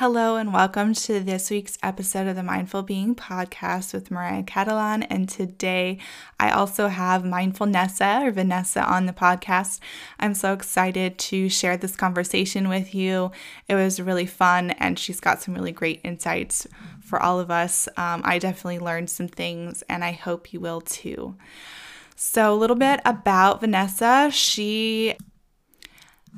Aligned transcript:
Hello, 0.00 0.36
and 0.36 0.50
welcome 0.50 0.94
to 0.94 1.20
this 1.20 1.50
week's 1.50 1.76
episode 1.82 2.26
of 2.26 2.34
the 2.34 2.42
Mindful 2.42 2.82
Being 2.82 3.14
podcast 3.14 3.92
with 3.92 4.10
Mariah 4.10 4.44
Catalan. 4.44 5.02
And 5.02 5.28
today 5.28 5.98
I 6.40 6.52
also 6.52 6.88
have 6.88 7.22
Mindfulnessa 7.22 8.26
or 8.26 8.30
Vanessa 8.30 8.82
on 8.82 9.04
the 9.04 9.12
podcast. 9.12 9.78
I'm 10.18 10.32
so 10.32 10.54
excited 10.54 11.18
to 11.18 11.50
share 11.50 11.76
this 11.76 11.96
conversation 11.96 12.70
with 12.70 12.94
you. 12.94 13.30
It 13.68 13.74
was 13.74 14.00
really 14.00 14.24
fun, 14.24 14.70
and 14.70 14.98
she's 14.98 15.20
got 15.20 15.42
some 15.42 15.52
really 15.52 15.70
great 15.70 16.00
insights 16.02 16.66
for 17.02 17.22
all 17.22 17.38
of 17.38 17.50
us. 17.50 17.86
Um, 17.98 18.22
I 18.24 18.38
definitely 18.38 18.78
learned 18.78 19.10
some 19.10 19.28
things, 19.28 19.82
and 19.86 20.02
I 20.02 20.12
hope 20.12 20.54
you 20.54 20.60
will 20.60 20.80
too. 20.80 21.36
So, 22.16 22.54
a 22.54 22.56
little 22.56 22.74
bit 22.74 23.00
about 23.04 23.60
Vanessa. 23.60 24.30
She 24.32 25.16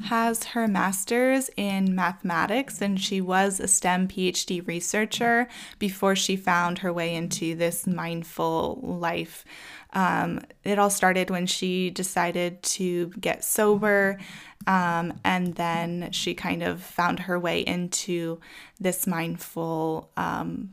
has 0.04 0.44
her 0.44 0.66
master's 0.66 1.50
in 1.56 1.94
mathematics 1.94 2.80
and 2.80 3.00
she 3.00 3.20
was 3.20 3.60
a 3.60 3.68
STEM 3.68 4.08
PhD 4.08 4.66
researcher 4.66 5.48
before 5.78 6.16
she 6.16 6.36
found 6.36 6.78
her 6.78 6.92
way 6.92 7.14
into 7.14 7.54
this 7.54 7.86
mindful 7.86 8.78
life. 8.82 9.44
Um, 9.92 10.40
it 10.64 10.78
all 10.78 10.90
started 10.90 11.30
when 11.30 11.46
she 11.46 11.90
decided 11.90 12.62
to 12.62 13.08
get 13.20 13.44
sober, 13.44 14.18
um, 14.66 15.18
and 15.24 15.54
then 15.56 16.10
she 16.12 16.34
kind 16.34 16.62
of 16.62 16.82
found 16.82 17.20
her 17.20 17.38
way 17.38 17.60
into 17.60 18.40
this 18.80 19.06
mindful 19.06 20.10
um, 20.16 20.70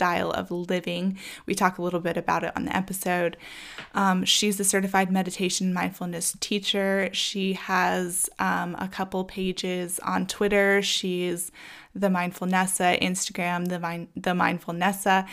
style 0.00 0.30
of 0.30 0.50
living. 0.50 1.18
We 1.44 1.54
talk 1.54 1.76
a 1.76 1.82
little 1.82 2.00
bit 2.00 2.16
about 2.16 2.42
it 2.42 2.52
on 2.56 2.64
the 2.64 2.74
episode. 2.74 3.36
Um, 3.94 4.24
she's 4.24 4.58
a 4.58 4.64
certified 4.64 5.12
meditation 5.12 5.74
mindfulness 5.74 6.38
teacher. 6.40 7.10
She 7.12 7.52
has 7.52 8.30
um, 8.38 8.76
a 8.78 8.88
couple 8.88 9.24
pages 9.24 9.98
on 9.98 10.26
Twitter. 10.26 10.80
She's 10.80 11.52
the 11.94 12.08
Mindfulnessa, 12.08 12.98
Instagram, 13.02 13.68
the, 13.68 13.78
mind, 13.78 14.08
the 14.16 14.30
Mindfulnessa. 14.30 15.28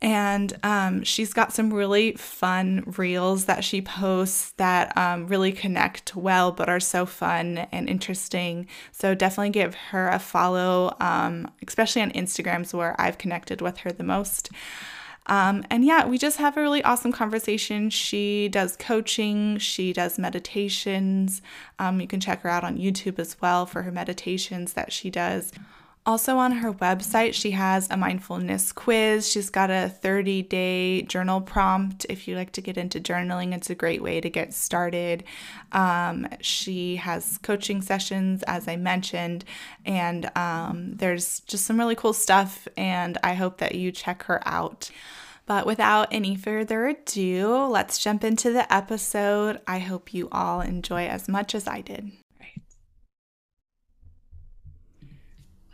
And 0.00 0.56
um, 0.62 1.02
she's 1.02 1.32
got 1.32 1.52
some 1.52 1.74
really 1.74 2.12
fun 2.12 2.84
reels 2.96 3.46
that 3.46 3.64
she 3.64 3.82
posts 3.82 4.52
that 4.52 4.96
um, 4.96 5.26
really 5.26 5.50
connect 5.50 6.14
well, 6.14 6.52
but 6.52 6.68
are 6.68 6.78
so 6.78 7.04
fun 7.04 7.58
and 7.72 7.88
interesting. 7.88 8.68
So 8.92 9.14
definitely 9.14 9.50
give 9.50 9.74
her 9.74 10.08
a 10.08 10.20
follow, 10.20 10.96
um, 11.00 11.50
especially 11.66 12.02
on 12.02 12.12
Instagrams 12.12 12.72
where 12.72 12.94
I've 13.00 13.18
connected 13.18 13.60
with 13.60 13.78
her 13.78 13.90
the 13.90 14.04
most. 14.04 14.50
Um, 15.28 15.64
and 15.68 15.84
yeah, 15.84 16.06
we 16.06 16.16
just 16.16 16.38
have 16.38 16.56
a 16.56 16.60
really 16.60 16.82
awesome 16.82 17.12
conversation. 17.12 17.90
She 17.90 18.48
does 18.48 18.76
coaching, 18.76 19.58
she 19.58 19.92
does 19.92 20.18
meditations. 20.18 21.42
Um, 21.78 22.00
you 22.00 22.06
can 22.06 22.20
check 22.20 22.42
her 22.42 22.48
out 22.48 22.64
on 22.64 22.78
YouTube 22.78 23.18
as 23.18 23.36
well 23.40 23.66
for 23.66 23.82
her 23.82 23.92
meditations 23.92 24.72
that 24.72 24.90
she 24.90 25.10
does. 25.10 25.52
Also, 26.08 26.38
on 26.38 26.52
her 26.52 26.72
website, 26.72 27.34
she 27.34 27.50
has 27.50 27.86
a 27.90 27.96
mindfulness 27.98 28.72
quiz. 28.72 29.28
She's 29.28 29.50
got 29.50 29.70
a 29.70 29.90
30 29.90 30.40
day 30.44 31.02
journal 31.02 31.42
prompt. 31.42 32.06
If 32.08 32.26
you 32.26 32.34
like 32.34 32.50
to 32.52 32.62
get 32.62 32.78
into 32.78 32.98
journaling, 32.98 33.54
it's 33.54 33.68
a 33.68 33.74
great 33.74 34.00
way 34.00 34.18
to 34.22 34.30
get 34.30 34.54
started. 34.54 35.22
Um, 35.72 36.26
she 36.40 36.96
has 36.96 37.36
coaching 37.42 37.82
sessions, 37.82 38.42
as 38.44 38.66
I 38.68 38.76
mentioned, 38.76 39.44
and 39.84 40.34
um, 40.34 40.94
there's 40.96 41.40
just 41.40 41.66
some 41.66 41.78
really 41.78 41.94
cool 41.94 42.14
stuff. 42.14 42.66
And 42.74 43.18
I 43.22 43.34
hope 43.34 43.58
that 43.58 43.74
you 43.74 43.92
check 43.92 44.22
her 44.22 44.40
out. 44.48 44.90
But 45.44 45.66
without 45.66 46.08
any 46.10 46.36
further 46.36 46.86
ado, 46.86 47.66
let's 47.66 47.98
jump 47.98 48.24
into 48.24 48.50
the 48.50 48.72
episode. 48.72 49.60
I 49.66 49.80
hope 49.80 50.14
you 50.14 50.30
all 50.32 50.62
enjoy 50.62 51.06
as 51.06 51.28
much 51.28 51.54
as 51.54 51.68
I 51.68 51.82
did. 51.82 52.12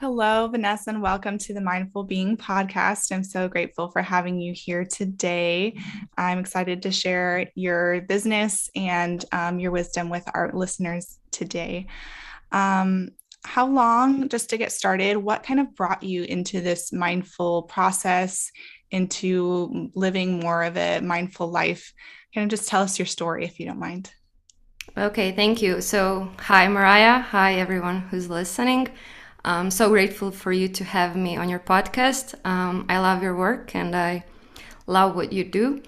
Hello, 0.04 0.46
Vanessa, 0.48 0.90
and 0.90 1.00
welcome 1.00 1.38
to 1.38 1.54
the 1.54 1.62
Mindful 1.62 2.04
Being 2.04 2.36
podcast. 2.36 3.10
I'm 3.10 3.24
so 3.24 3.48
grateful 3.48 3.88
for 3.88 4.02
having 4.02 4.38
you 4.38 4.52
here 4.54 4.84
today. 4.84 5.78
I'm 6.18 6.38
excited 6.38 6.82
to 6.82 6.90
share 6.92 7.48
your 7.54 8.02
business 8.02 8.68
and 8.76 9.24
um, 9.32 9.58
your 9.58 9.70
wisdom 9.70 10.10
with 10.10 10.22
our 10.34 10.50
listeners 10.52 11.20
today. 11.30 11.86
Um, 12.52 13.12
how 13.46 13.66
long, 13.66 14.28
just 14.28 14.50
to 14.50 14.58
get 14.58 14.72
started, 14.72 15.16
what 15.16 15.42
kind 15.42 15.58
of 15.58 15.74
brought 15.74 16.02
you 16.02 16.24
into 16.24 16.60
this 16.60 16.92
mindful 16.92 17.62
process, 17.62 18.50
into 18.90 19.90
living 19.94 20.38
more 20.38 20.64
of 20.64 20.76
a 20.76 21.00
mindful 21.00 21.46
life? 21.50 21.94
Kind 22.34 22.44
of 22.44 22.50
just 22.50 22.68
tell 22.68 22.82
us 22.82 22.98
your 22.98 23.06
story 23.06 23.46
if 23.46 23.58
you 23.58 23.64
don't 23.64 23.80
mind. 23.80 24.12
Okay, 24.98 25.32
thank 25.32 25.62
you. 25.62 25.80
So, 25.80 26.30
hi, 26.40 26.68
Mariah. 26.68 27.20
Hi, 27.20 27.54
everyone 27.54 28.00
who's 28.02 28.28
listening. 28.28 28.88
I'm 29.46 29.70
so 29.70 29.90
grateful 29.90 30.30
for 30.30 30.52
you 30.52 30.68
to 30.68 30.84
have 30.84 31.16
me 31.16 31.36
on 31.36 31.50
your 31.50 31.58
podcast. 31.58 32.34
Um, 32.46 32.86
I 32.88 32.98
love 32.98 33.22
your 33.22 33.36
work 33.36 33.74
and 33.74 33.94
I 33.94 34.24
love 34.86 35.14
what 35.14 35.34
you 35.34 35.44
do. 35.44 35.82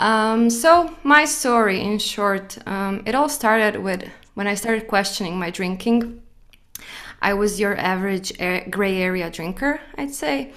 Um, 0.00 0.50
so, 0.50 0.96
my 1.04 1.24
story 1.24 1.80
in 1.80 1.98
short, 1.98 2.58
um, 2.66 3.02
it 3.06 3.14
all 3.14 3.28
started 3.28 3.80
with 3.80 4.08
when 4.34 4.48
I 4.48 4.54
started 4.54 4.88
questioning 4.88 5.38
my 5.38 5.50
drinking. 5.50 6.20
I 7.22 7.34
was 7.34 7.60
your 7.60 7.76
average 7.76 8.32
gray 8.70 8.96
area 9.00 9.30
drinker, 9.30 9.80
I'd 9.96 10.14
say. 10.14 10.52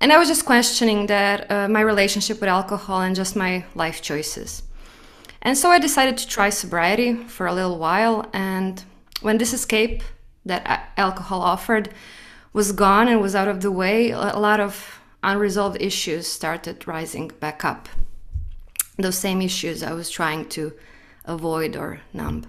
And 0.00 0.12
I 0.12 0.18
was 0.18 0.28
just 0.28 0.44
questioning 0.44 1.06
that 1.06 1.50
uh, 1.50 1.68
my 1.68 1.80
relationship 1.80 2.40
with 2.40 2.48
alcohol 2.50 3.00
and 3.00 3.16
just 3.16 3.36
my 3.36 3.64
life 3.74 4.02
choices. 4.02 4.64
And 5.40 5.56
so 5.56 5.70
I 5.70 5.78
decided 5.78 6.18
to 6.18 6.28
try 6.28 6.50
sobriety 6.50 7.14
for 7.14 7.46
a 7.46 7.54
little 7.54 7.78
while. 7.78 8.28
And 8.34 8.82
when 9.22 9.38
this 9.38 9.54
escape 9.54 10.02
that 10.48 10.92
alcohol 10.96 11.40
offered 11.40 11.90
was 12.52 12.72
gone 12.72 13.08
and 13.08 13.20
was 13.20 13.34
out 13.34 13.48
of 13.48 13.60
the 13.60 13.70
way, 13.70 14.10
a 14.10 14.18
lot 14.18 14.60
of 14.60 15.00
unresolved 15.22 15.80
issues 15.80 16.26
started 16.26 16.86
rising 16.86 17.28
back 17.40 17.64
up. 17.64 17.88
Those 18.96 19.16
same 19.16 19.40
issues 19.42 19.82
I 19.82 19.92
was 19.92 20.10
trying 20.10 20.48
to 20.50 20.72
avoid 21.24 21.76
or 21.76 22.00
numb. 22.12 22.46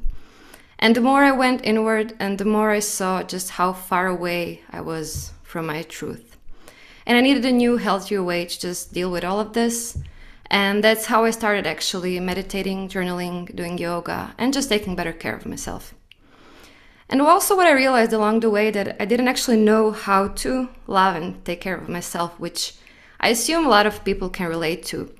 And 0.80 0.96
the 0.96 1.02
more 1.02 1.24
I 1.24 1.32
went 1.32 1.66
inward 1.66 2.16
and 2.20 2.38
the 2.38 2.46
more 2.46 2.72
I 2.72 2.80
saw 2.80 3.22
just 3.22 3.52
how 3.52 3.74
far 3.74 4.08
away 4.08 4.62
I 4.72 4.82
was 4.82 5.34
from 5.44 5.66
my 5.68 5.84
truth. 5.84 6.38
And 7.06 7.18
I 7.18 7.22
needed 7.22 7.44
a 7.46 7.52
new, 7.52 7.78
healthier 7.78 8.24
way 8.24 8.46
to 8.46 8.59
just 8.59 8.94
deal 8.94 9.12
with 9.12 9.26
all 9.26 9.40
of 9.40 9.54
this. 9.54 9.98
And 10.50 10.84
that's 10.84 11.06
how 11.06 11.26
I 11.26 11.32
started 11.32 11.68
actually 11.68 12.20
meditating, 12.20 12.88
journaling, 12.88 13.54
doing 13.56 13.78
yoga, 13.78 14.34
and 14.38 14.54
just 14.54 14.70
taking 14.70 14.96
better 14.96 15.14
care 15.14 15.36
of 15.36 15.46
myself. 15.46 15.94
And 17.09 17.22
also, 17.22 17.56
what 17.56 17.66
I 17.66 17.72
realized 17.72 18.14
along 18.14 18.42
the 18.42 18.52
way 18.52 18.70
that 18.70 18.96
I 19.02 19.06
didn't 19.06 19.28
actually 19.28 19.58
know 19.58 19.92
how 19.92 20.28
to 20.28 20.70
love 20.86 21.16
and 21.16 21.44
take 21.44 21.62
care 21.62 21.75
of 21.75 21.90
myself, 21.90 22.40
which 22.40 22.75
I 23.20 23.30
assume 23.30 23.66
a 23.66 23.70
lot 23.70 23.88
of 23.88 24.06
people 24.06 24.30
can 24.30 24.47
relate 24.47 24.86
to. 24.86 25.12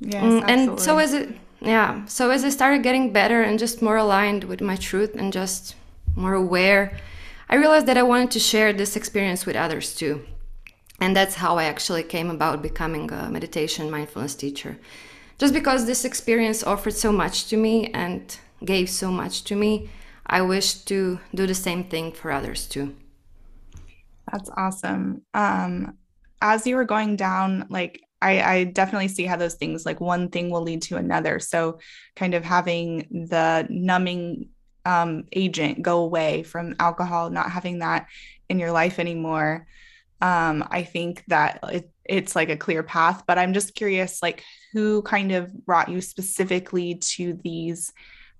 Yes, 0.00 0.24
mm, 0.24 0.44
and 0.48 0.80
so 0.80 0.98
as 0.98 1.14
it, 1.14 1.28
yeah, 1.60 2.04
so 2.06 2.30
as 2.30 2.42
I 2.42 2.48
started 2.48 2.82
getting 2.82 3.12
better 3.12 3.42
and 3.42 3.58
just 3.58 3.82
more 3.82 3.98
aligned 3.98 4.44
with 4.44 4.60
my 4.60 4.76
truth 4.76 5.14
and 5.14 5.32
just 5.32 5.76
more 6.16 6.34
aware, 6.34 6.96
I 7.48 7.56
realized 7.56 7.86
that 7.86 7.98
I 7.98 8.02
wanted 8.02 8.30
to 8.32 8.40
share 8.40 8.72
this 8.72 8.96
experience 8.96 9.46
with 9.46 9.56
others 9.56 9.94
too. 9.94 10.24
And 11.00 11.16
that's 11.16 11.36
how 11.36 11.56
I 11.56 11.64
actually 11.64 12.02
came 12.02 12.30
about 12.30 12.62
becoming 12.62 13.10
a 13.10 13.30
meditation 13.30 13.90
mindfulness 13.90 14.34
teacher. 14.34 14.78
Just 15.38 15.54
because 15.54 15.86
this 15.86 16.04
experience 16.04 16.62
offered 16.62 16.94
so 16.94 17.12
much 17.12 17.46
to 17.48 17.56
me 17.56 17.90
and 17.92 18.36
gave 18.64 18.90
so 18.90 19.10
much 19.10 19.44
to 19.44 19.56
me, 19.56 19.88
I 20.30 20.42
wish 20.42 20.74
to 20.84 21.18
do 21.34 21.46
the 21.46 21.54
same 21.54 21.84
thing 21.84 22.12
for 22.12 22.30
others 22.30 22.66
too. 22.66 22.94
That's 24.30 24.48
awesome. 24.56 25.22
Um, 25.34 25.98
as 26.40 26.66
you 26.66 26.76
were 26.76 26.84
going 26.84 27.16
down, 27.16 27.66
like 27.68 28.00
I, 28.22 28.40
I 28.40 28.64
definitely 28.64 29.08
see 29.08 29.24
how 29.24 29.36
those 29.36 29.54
things, 29.54 29.84
like 29.84 30.00
one 30.00 30.28
thing 30.28 30.50
will 30.50 30.62
lead 30.62 30.82
to 30.82 30.96
another. 30.96 31.40
So, 31.40 31.80
kind 32.14 32.34
of 32.34 32.44
having 32.44 33.26
the 33.28 33.66
numbing 33.68 34.50
um, 34.84 35.24
agent 35.32 35.82
go 35.82 35.98
away 35.98 36.44
from 36.44 36.76
alcohol, 36.78 37.30
not 37.30 37.50
having 37.50 37.80
that 37.80 38.06
in 38.48 38.60
your 38.60 38.70
life 38.70 39.00
anymore. 39.00 39.66
Um, 40.20 40.66
I 40.70 40.84
think 40.84 41.24
that 41.28 41.60
it, 41.72 41.90
it's 42.04 42.36
like 42.36 42.50
a 42.50 42.56
clear 42.56 42.82
path. 42.84 43.24
But 43.26 43.38
I'm 43.38 43.52
just 43.52 43.74
curious, 43.74 44.22
like, 44.22 44.44
who 44.74 45.02
kind 45.02 45.32
of 45.32 45.52
brought 45.66 45.88
you 45.88 46.00
specifically 46.00 46.96
to 47.16 47.38
these 47.42 47.92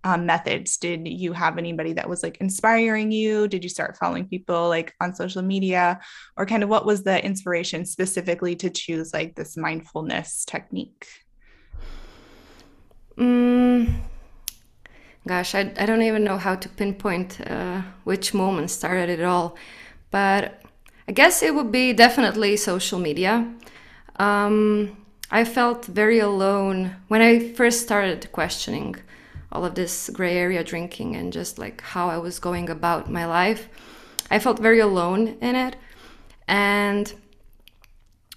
um, 0.05 0.27
methods. 0.27 0.77
Did 0.79 1.07
you 1.07 1.33
have 1.33 1.59
anybody 1.59 1.93
that 1.95 2.09
was 2.09 2.23
like 2.23 2.39
inspiring 2.39 3.13
you? 3.13 3.49
Did 3.49 3.63
you 3.63 3.69
start 3.69 3.97
following 3.97 4.27
people 4.27 4.69
like 4.69 4.95
on 5.01 5.15
social 5.15 5.43
media? 5.43 6.01
Or 6.37 6.47
kind 6.47 6.63
of 6.63 6.69
what 6.69 6.87
was 6.87 7.03
the 7.03 7.23
inspiration 7.25 7.85
specifically 7.85 8.57
to 8.57 8.71
choose 8.71 9.13
like 9.13 9.35
this 9.35 9.57
mindfulness 9.57 10.45
technique? 10.45 11.07
Mm, 13.19 13.93
gosh 15.27 15.55
I, 15.55 15.73
I 15.77 15.85
don't 15.85 16.03
even 16.03 16.25
know 16.25 16.39
how 16.39 16.55
to 16.55 16.69
pinpoint 16.71 17.41
uh, 17.43 17.83
which 18.05 18.33
moment 18.33 18.71
started 18.71 19.11
it 19.11 19.23
all. 19.23 19.57
But 20.11 20.63
i 21.07 21.13
guess 21.13 21.43
it 21.43 21.55
would 21.55 21.71
be 21.71 21.93
definitely 21.93 22.57
social 22.57 22.99
media. 22.99 23.53
Um, 24.17 24.97
i 25.31 25.45
felt 25.45 25.85
very 25.87 26.19
alone 26.19 26.97
when 27.09 27.23
i 27.23 27.53
first 27.53 27.83
started 27.83 28.33
questioning 28.33 28.97
all 29.53 29.65
of 29.65 29.75
this 29.75 30.11
gray 30.11 30.37
area 30.37 30.63
drinking 30.63 31.17
and 31.17 31.33
just 31.33 31.59
like 31.59 31.81
how 31.81 32.09
I 32.09 32.19
was 32.19 32.39
going 32.39 32.71
about 32.71 33.11
my 33.11 33.27
life. 33.27 33.69
I 34.31 34.39
felt 34.39 34.59
very 34.59 34.79
alone 34.81 35.37
in 35.41 35.57
it. 35.57 35.77
And 36.47 37.13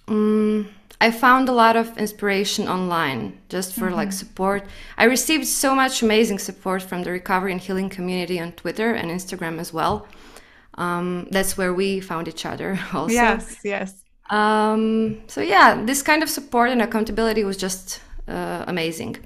um, 0.08 0.68
I 1.00 1.10
found 1.10 1.48
a 1.48 1.52
lot 1.52 1.76
of 1.76 1.96
inspiration 1.98 2.68
online 2.68 3.38
just 3.48 3.74
for 3.74 3.86
mm-hmm. 3.86 3.96
like 3.96 4.12
support. 4.12 4.64
I 4.96 5.04
received 5.04 5.46
so 5.46 5.74
much 5.74 6.02
amazing 6.02 6.38
support 6.38 6.82
from 6.82 7.02
the 7.02 7.10
recovery 7.10 7.52
and 7.52 7.60
healing 7.60 7.90
community 7.90 8.40
on 8.40 8.52
Twitter 8.52 8.92
and 8.92 9.10
Instagram 9.10 9.58
as 9.58 9.72
well. 9.72 10.06
Um, 10.76 11.28
that's 11.30 11.56
where 11.56 11.72
we 11.72 12.00
found 12.00 12.26
each 12.26 12.44
other 12.44 12.78
also. 12.92 13.14
Yes, 13.14 13.58
yes. 13.62 14.04
Um, 14.30 15.22
so 15.26 15.40
yeah, 15.40 15.84
this 15.84 16.02
kind 16.02 16.22
of 16.22 16.30
support 16.30 16.70
and 16.70 16.82
accountability 16.82 17.44
was 17.44 17.56
just 17.56 18.00
uh, 18.26 18.64
amazing. 18.66 19.18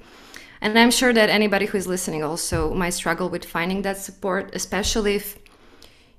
And 0.61 0.77
I'm 0.77 0.91
sure 0.91 1.13
that 1.13 1.29
anybody 1.29 1.65
who 1.65 1.77
is 1.77 1.87
listening 1.87 2.23
also 2.23 2.73
might 2.73 2.91
struggle 2.91 3.29
with 3.29 3.45
finding 3.45 3.81
that 3.83 3.97
support, 3.97 4.51
especially 4.53 5.15
if 5.15 5.39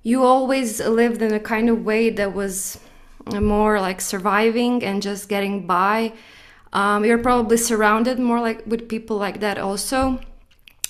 you 0.03 0.23
always 0.23 0.81
lived 0.81 1.21
in 1.21 1.33
a 1.35 1.41
kind 1.41 1.69
of 1.69 1.85
way 1.85 2.11
that 2.11 2.35
was 2.35 2.81
more 3.27 3.81
like 3.81 4.01
surviving 4.01 4.83
and 4.83 5.03
just 5.03 5.29
getting 5.29 5.67
by. 5.67 6.13
Um, 6.73 7.05
you're 7.05 7.19
probably 7.19 7.57
surrounded 7.57 8.19
more 8.19 8.41
like 8.41 8.67
with 8.67 8.89
people 8.89 9.17
like 9.17 9.41
that 9.41 9.59
also. 9.59 10.21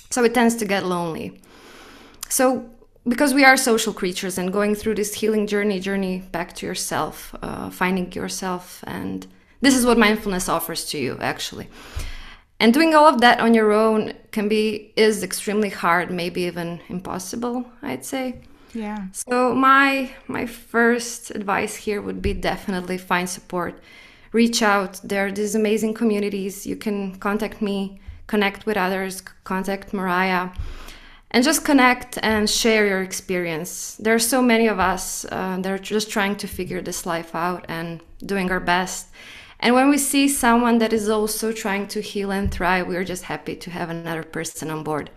So 0.09 0.23
it 0.23 0.33
tends 0.33 0.55
to 0.55 0.65
get 0.65 0.85
lonely. 0.85 1.41
So 2.29 2.69
because 3.07 3.33
we 3.33 3.43
are 3.43 3.57
social 3.57 3.93
creatures 3.93 4.37
and 4.37 4.53
going 4.53 4.75
through 4.75 4.95
this 4.95 5.13
healing 5.15 5.47
journey, 5.47 5.79
journey 5.79 6.19
back 6.31 6.53
to 6.55 6.65
yourself, 6.65 7.35
uh, 7.41 7.69
finding 7.69 8.11
yourself, 8.13 8.83
and 8.85 9.25
this 9.59 9.75
is 9.75 9.85
what 9.85 9.97
mindfulness 9.97 10.47
offers 10.47 10.85
to 10.85 10.97
you 10.97 11.17
actually. 11.19 11.67
And 12.61 12.75
doing 12.75 12.93
all 12.93 13.07
of 13.07 13.21
that 13.21 13.39
on 13.39 13.55
your 13.55 13.71
own 13.71 14.13
can 14.29 14.47
be 14.47 14.93
is 14.95 15.23
extremely 15.23 15.69
hard, 15.69 16.11
maybe 16.11 16.41
even 16.43 16.79
impossible, 16.89 17.65
I'd 17.81 18.05
say. 18.05 18.35
Yeah. 18.75 19.07
So 19.13 19.55
my 19.55 20.11
my 20.27 20.45
first 20.45 21.31
advice 21.31 21.75
here 21.75 21.99
would 22.03 22.21
be 22.21 22.33
definitely 22.33 22.99
find 22.99 23.27
support. 23.27 23.81
Reach 24.31 24.61
out. 24.61 25.01
There 25.03 25.25
are 25.25 25.31
these 25.31 25.55
amazing 25.55 25.95
communities. 25.95 26.67
You 26.67 26.75
can 26.75 27.15
contact 27.15 27.63
me, 27.63 27.99
connect 28.27 28.67
with 28.67 28.77
others, 28.77 29.23
contact 29.43 29.91
Mariah, 29.91 30.49
and 31.31 31.43
just 31.43 31.65
connect 31.65 32.19
and 32.21 32.47
share 32.47 32.85
your 32.85 33.01
experience. 33.01 33.95
There 33.95 34.13
are 34.13 34.27
so 34.35 34.39
many 34.39 34.67
of 34.67 34.79
us 34.79 35.25
uh, 35.25 35.57
that 35.61 35.71
are 35.71 35.79
just 35.79 36.11
trying 36.11 36.35
to 36.35 36.47
figure 36.47 36.81
this 36.83 37.07
life 37.07 37.33
out 37.33 37.65
and 37.67 38.01
doing 38.23 38.51
our 38.51 38.59
best. 38.59 39.07
And 39.61 39.75
when 39.75 39.89
we 39.89 39.97
see 39.97 40.27
someone 40.27 40.79
that 40.79 40.91
is 40.91 41.07
also 41.09 41.51
trying 41.51 41.87
to 41.89 42.01
heal 42.01 42.31
and 42.31 42.51
thrive, 42.51 42.87
we're 42.87 43.03
just 43.03 43.23
happy 43.23 43.55
to 43.55 43.69
have 43.69 43.89
another 43.89 44.23
person 44.23 44.71
on 44.71 44.83
board. 44.83 45.11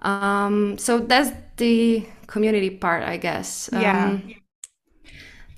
Um, 0.00 0.78
so 0.78 0.98
that's 0.98 1.30
the 1.56 2.06
community 2.26 2.70
part, 2.70 3.04
I 3.04 3.16
guess. 3.16 3.70
Yeah. 3.72 4.06
Um, 4.06 4.34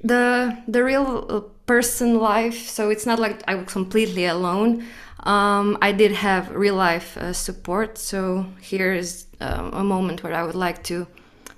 the 0.03 0.57
the 0.69 0.85
real 0.85 1.27
uh, 1.29 1.41
person 1.67 2.19
life. 2.19 2.69
So 2.69 2.91
it's 2.91 3.07
not 3.07 3.19
like 3.19 3.43
I 3.49 3.55
was 3.55 3.67
completely 3.67 4.27
alone. 4.27 4.85
Um, 5.25 5.79
I 5.81 5.93
did 5.93 6.13
have 6.13 6.51
real 6.51 6.75
life 6.77 7.17
uh, 7.17 7.33
support. 7.33 7.99
So 7.99 8.47
here 8.61 8.93
is 8.93 9.27
um, 9.41 9.73
a 9.73 9.85
moment 9.85 10.23
where 10.23 10.35
I 10.35 10.43
would 10.45 10.55
like 10.55 10.83
to 10.85 11.07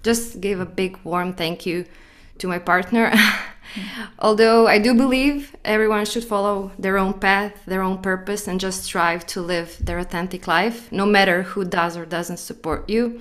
just 0.02 0.40
give 0.40 0.60
a 0.60 0.66
big 0.66 0.98
warm 1.04 1.32
thank 1.34 1.66
you 1.66 1.84
to 2.38 2.48
my 2.48 2.58
partner. 2.58 3.12
Although 4.18 4.66
I 4.66 4.78
do 4.78 4.94
believe 4.94 5.56
everyone 5.64 6.06
should 6.06 6.24
follow 6.24 6.72
their 6.78 6.98
own 6.98 7.14
path, 7.14 7.64
their 7.66 7.82
own 7.82 7.98
purpose, 7.98 8.48
and 8.48 8.60
just 8.60 8.84
strive 8.84 9.26
to 9.26 9.42
live 9.42 9.76
their 9.80 9.98
authentic 9.98 10.46
life, 10.46 10.90
no 10.90 11.04
matter 11.04 11.42
who 11.42 11.64
does 11.64 11.96
or 11.96 12.06
doesn't 12.06 12.38
support 12.38 12.88
you. 12.88 13.20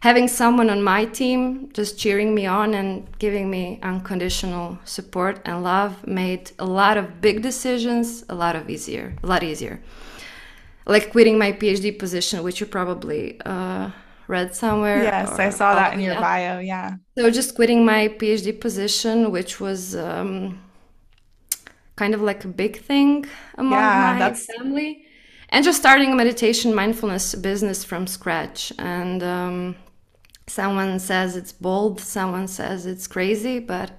Having 0.00 0.28
someone 0.28 0.68
on 0.68 0.82
my 0.82 1.06
team 1.06 1.70
just 1.72 1.98
cheering 1.98 2.34
me 2.34 2.44
on 2.44 2.74
and 2.74 3.08
giving 3.18 3.50
me 3.50 3.78
unconditional 3.82 4.78
support 4.84 5.40
and 5.46 5.62
love 5.62 6.06
made 6.06 6.50
a 6.58 6.66
lot 6.66 6.98
of 6.98 7.22
big 7.22 7.40
decisions 7.40 8.22
a 8.28 8.34
lot 8.34 8.54
of 8.54 8.68
easier, 8.68 9.16
a 9.22 9.26
lot 9.26 9.42
easier. 9.42 9.80
Like 10.84 11.10
quitting 11.10 11.38
my 11.38 11.52
PhD 11.52 11.98
position, 11.98 12.42
which 12.42 12.60
you 12.60 12.66
probably 12.66 13.40
uh, 13.46 13.92
read 14.28 14.54
somewhere. 14.54 15.02
Yes, 15.02 15.38
I 15.38 15.50
saw 15.50 15.74
that 15.74 15.94
in 15.94 16.00
your 16.00 16.14
bio. 16.14 16.58
Yeah. 16.58 16.96
So 17.16 17.30
just 17.30 17.54
quitting 17.54 17.84
my 17.84 18.08
PhD 18.08 18.58
position, 18.58 19.30
which 19.30 19.60
was 19.60 19.94
um, 19.96 20.60
kind 21.96 22.14
of 22.14 22.22
like 22.22 22.44
a 22.44 22.48
big 22.48 22.80
thing 22.80 23.26
among 23.56 23.78
yeah, 23.78 24.12
my 24.12 24.18
that's... 24.18 24.46
family, 24.46 25.04
and 25.50 25.64
just 25.64 25.78
starting 25.78 26.12
a 26.12 26.16
meditation 26.16 26.74
mindfulness 26.74 27.34
business 27.34 27.84
from 27.84 28.06
scratch. 28.06 28.72
And 28.78 29.22
um, 29.22 29.76
someone 30.46 30.98
says 30.98 31.36
it's 31.36 31.52
bold, 31.52 32.00
someone 32.00 32.48
says 32.48 32.86
it's 32.86 33.06
crazy, 33.06 33.58
but 33.58 33.92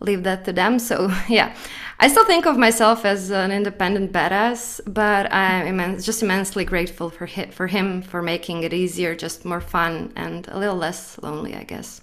leave 0.00 0.22
that 0.24 0.44
to 0.44 0.52
them. 0.52 0.78
So 0.78 1.12
yeah, 1.28 1.54
I 1.98 2.08
still 2.08 2.24
think 2.24 2.46
of 2.46 2.56
myself 2.56 3.04
as 3.04 3.30
an 3.30 3.50
independent 3.50 4.12
badass, 4.12 4.80
but 4.86 5.32
I'm 5.32 6.00
just 6.00 6.22
immensely 6.22 6.64
grateful 6.64 7.10
for 7.10 7.26
him, 7.26 7.50
for 7.50 7.66
him 7.66 8.02
for 8.02 8.22
making 8.22 8.62
it 8.62 8.72
easier, 8.72 9.14
just 9.14 9.44
more 9.44 9.60
fun 9.60 10.12
and 10.16 10.46
a 10.48 10.58
little 10.58 10.76
less 10.76 11.18
lonely, 11.22 11.54
I 11.54 11.64
guess. 11.64 12.00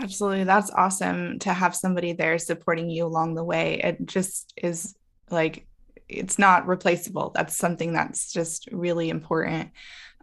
Absolutely, 0.00 0.44
that's 0.44 0.70
awesome 0.70 1.38
to 1.40 1.52
have 1.52 1.76
somebody 1.76 2.14
there 2.14 2.38
supporting 2.38 2.88
you 2.88 3.04
along 3.04 3.34
the 3.34 3.44
way. 3.44 3.80
It 3.84 4.06
just 4.06 4.52
is 4.56 4.94
like 5.30 5.66
it's 6.08 6.38
not 6.38 6.66
replaceable. 6.66 7.32
That's 7.34 7.56
something 7.56 7.92
that's 7.92 8.32
just 8.32 8.68
really 8.70 9.08
important 9.08 9.70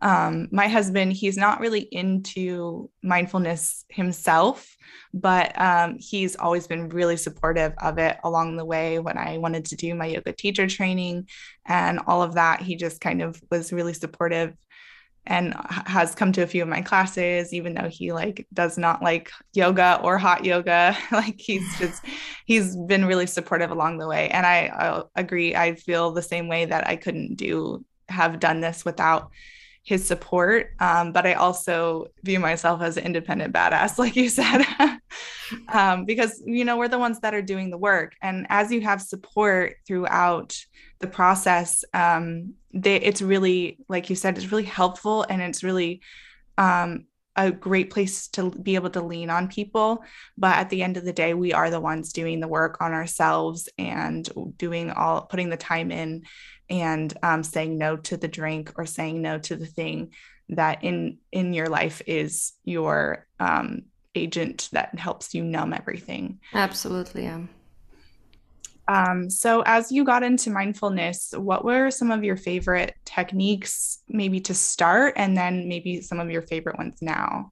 um, 0.01 0.47
my 0.51 0.67
husband 0.67 1.13
he's 1.13 1.37
not 1.37 1.59
really 1.59 1.81
into 1.91 2.89
mindfulness 3.01 3.85
himself 3.89 4.75
but 5.13 5.59
um, 5.59 5.97
he's 5.99 6.35
always 6.35 6.67
been 6.67 6.89
really 6.89 7.17
supportive 7.17 7.73
of 7.79 7.97
it 7.97 8.17
along 8.23 8.55
the 8.55 8.65
way 8.65 8.99
when 8.99 9.17
i 9.17 9.37
wanted 9.37 9.65
to 9.65 9.75
do 9.75 9.95
my 9.95 10.05
yoga 10.05 10.33
teacher 10.33 10.67
training 10.67 11.27
and 11.69 11.99
all 12.07 12.21
of 12.21 12.33
that. 12.33 12.61
He 12.61 12.75
just 12.75 12.99
kind 12.99 13.21
of 13.21 13.41
was 13.49 13.71
really 13.71 13.93
supportive 13.93 14.53
and 15.25 15.53
has 15.85 16.15
come 16.15 16.31
to 16.31 16.41
a 16.41 16.47
few 16.47 16.63
of 16.63 16.67
my 16.67 16.81
classes 16.81 17.53
even 17.53 17.75
though 17.75 17.89
he 17.89 18.11
like 18.11 18.47
does 18.51 18.77
not 18.77 19.03
like 19.03 19.29
yoga 19.53 19.99
or 20.01 20.17
hot 20.17 20.43
yoga. 20.43 20.97
Like 21.11 21.39
he's 21.39 21.77
just 21.77 22.03
he's 22.45 22.75
been 22.75 23.05
really 23.05 23.27
supportive 23.27 23.69
along 23.69 23.99
the 23.99 24.07
way. 24.07 24.29
And 24.29 24.45
I, 24.45 24.67
I 24.67 25.03
agree 25.15 25.55
i 25.55 25.75
feel 25.75 26.11
the 26.11 26.21
same 26.21 26.47
way 26.47 26.65
that 26.65 26.87
i 26.87 26.95
couldn't 26.95 27.35
do 27.35 27.85
have 28.07 28.39
done 28.39 28.59
this 28.61 28.83
without 28.83 29.29
his 29.89 30.05
support. 30.05 30.69
Um, 30.79 31.11
but 31.11 31.25
I 31.25 31.33
also 31.33 32.09
view 32.23 32.39
myself 32.39 32.79
as 32.83 32.95
an 32.95 33.05
independent 33.05 33.51
badass, 33.51 33.97
like 34.03 34.15
you 34.15 34.29
said, 34.29 34.63
um, 35.73 36.05
because, 36.05 36.43
you 36.45 36.63
know, 36.63 36.77
we're 36.77 36.87
the 36.87 36.99
ones 36.99 37.19
that 37.21 37.33
are 37.33 37.41
doing 37.41 37.71
the 37.71 37.77
work. 37.77 38.13
And 38.21 38.45
as 38.49 38.71
you 38.71 38.81
have 38.81 39.01
support 39.01 39.77
throughout 39.87 40.55
the 40.99 41.07
process, 41.07 41.83
um, 41.95 42.53
they, 42.71 42.97
it's 42.97 43.23
really, 43.23 43.79
like 43.87 44.11
you 44.11 44.15
said, 44.15 44.37
it's 44.37 44.51
really 44.51 44.63
helpful 44.63 45.25
and 45.27 45.41
it's 45.41 45.63
really 45.63 46.01
um, 46.59 47.05
a 47.45 47.51
great 47.51 47.89
place 47.89 48.27
to 48.27 48.51
be 48.51 48.75
able 48.75 48.89
to 48.91 49.01
lean 49.01 49.29
on 49.29 49.47
people. 49.47 50.03
But 50.37 50.57
at 50.57 50.69
the 50.69 50.83
end 50.83 50.97
of 50.97 51.05
the 51.05 51.13
day, 51.13 51.33
we 51.33 51.53
are 51.53 51.69
the 51.69 51.79
ones 51.79 52.13
doing 52.13 52.39
the 52.39 52.47
work 52.47 52.77
on 52.81 52.93
ourselves 52.93 53.69
and 53.77 54.27
doing 54.57 54.91
all, 54.91 55.21
putting 55.21 55.49
the 55.49 55.57
time 55.57 55.91
in 55.91 56.23
and 56.69 57.15
um, 57.23 57.43
saying 57.43 57.77
no 57.77 57.97
to 57.97 58.17
the 58.17 58.27
drink 58.27 58.73
or 58.75 58.85
saying 58.85 59.21
no 59.21 59.39
to 59.39 59.55
the 59.55 59.65
thing 59.65 60.13
that 60.49 60.83
in 60.83 61.17
in 61.31 61.53
your 61.53 61.69
life 61.69 62.01
is 62.05 62.53
your 62.63 63.27
um, 63.39 63.83
agent 64.15 64.69
that 64.71 64.97
helps 64.97 65.33
you 65.33 65.43
numb 65.43 65.73
everything 65.73 66.39
absolutely 66.53 67.23
yeah 67.23 67.41
um, 68.89 69.29
so 69.29 69.61
as 69.65 69.91
you 69.91 70.03
got 70.03 70.23
into 70.23 70.49
mindfulness 70.49 71.33
what 71.37 71.63
were 71.63 71.91
some 71.91 72.11
of 72.11 72.23
your 72.23 72.35
favorite 72.35 72.95
techniques 73.05 73.99
maybe 74.09 74.39
to 74.39 74.53
start 74.53 75.13
and 75.15 75.37
then 75.37 75.67
maybe 75.67 76.01
some 76.01 76.19
of 76.19 76.29
your 76.31 76.41
favorite 76.41 76.77
ones 76.77 76.97
now 77.01 77.51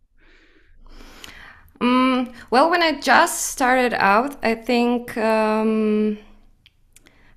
um, 1.80 2.34
well 2.50 2.70
when 2.70 2.82
i 2.82 3.00
just 3.00 3.48
started 3.48 3.94
out 3.94 4.36
i 4.44 4.56
think 4.56 5.16
um, 5.18 6.18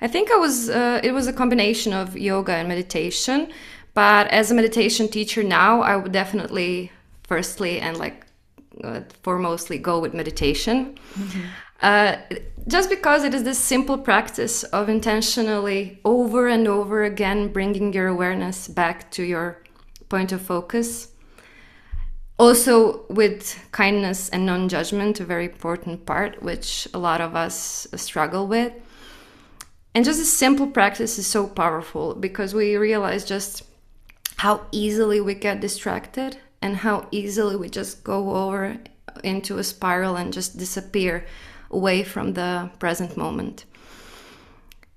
I 0.02 0.08
think 0.08 0.30
I 0.30 0.36
was 0.36 0.70
uh, 0.70 1.00
it 1.02 1.12
was 1.12 1.26
a 1.26 1.32
combination 1.32 1.92
of 1.92 2.16
yoga 2.16 2.52
and 2.52 2.68
meditation, 2.68 3.52
but 3.92 4.28
as 4.28 4.50
a 4.50 4.54
meditation 4.54 5.08
teacher 5.08 5.42
now, 5.42 5.82
I 5.82 5.96
would 5.96 6.12
definitely 6.12 6.90
firstly 7.24 7.80
and 7.80 7.98
like 7.98 8.26
uh, 8.82 9.00
foremostly 9.22 9.80
go 9.80 9.98
with 9.98 10.14
meditation. 10.14 10.98
Mm-hmm. 11.14 11.40
Uh, 11.80 12.16
just 12.68 12.90
because 12.90 13.24
it 13.24 13.34
is 13.34 13.42
this 13.42 13.58
simple 13.58 13.96
practice 13.96 14.64
of 14.64 14.88
intentionally 14.88 15.98
over 16.04 16.46
and 16.46 16.68
over 16.68 17.04
again 17.04 17.52
bringing 17.52 17.92
your 17.92 18.06
awareness 18.06 18.68
back 18.68 19.10
to 19.12 19.22
your 19.22 19.62
point 20.08 20.32
of 20.32 20.42
focus. 20.42 21.08
Also, 22.38 23.06
with 23.08 23.68
kindness 23.72 24.28
and 24.30 24.46
non 24.46 24.68
judgment, 24.68 25.20
a 25.20 25.24
very 25.24 25.46
important 25.46 26.06
part, 26.06 26.42
which 26.42 26.88
a 26.94 26.98
lot 26.98 27.20
of 27.20 27.34
us 27.34 27.86
struggle 27.96 28.46
with. 28.46 28.72
And 29.94 30.04
just 30.04 30.20
a 30.20 30.24
simple 30.24 30.66
practice 30.66 31.18
is 31.18 31.26
so 31.26 31.46
powerful 31.46 32.14
because 32.14 32.54
we 32.54 32.76
realize 32.76 33.24
just 33.24 33.64
how 34.36 34.66
easily 34.72 35.20
we 35.20 35.34
get 35.34 35.60
distracted 35.60 36.38
and 36.62 36.76
how 36.76 37.08
easily 37.10 37.56
we 37.56 37.68
just 37.68 38.04
go 38.04 38.36
over 38.36 38.78
into 39.24 39.58
a 39.58 39.64
spiral 39.64 40.16
and 40.16 40.32
just 40.32 40.56
disappear 40.56 41.26
away 41.70 42.02
from 42.02 42.34
the 42.34 42.70
present 42.78 43.16
moment. 43.16 43.64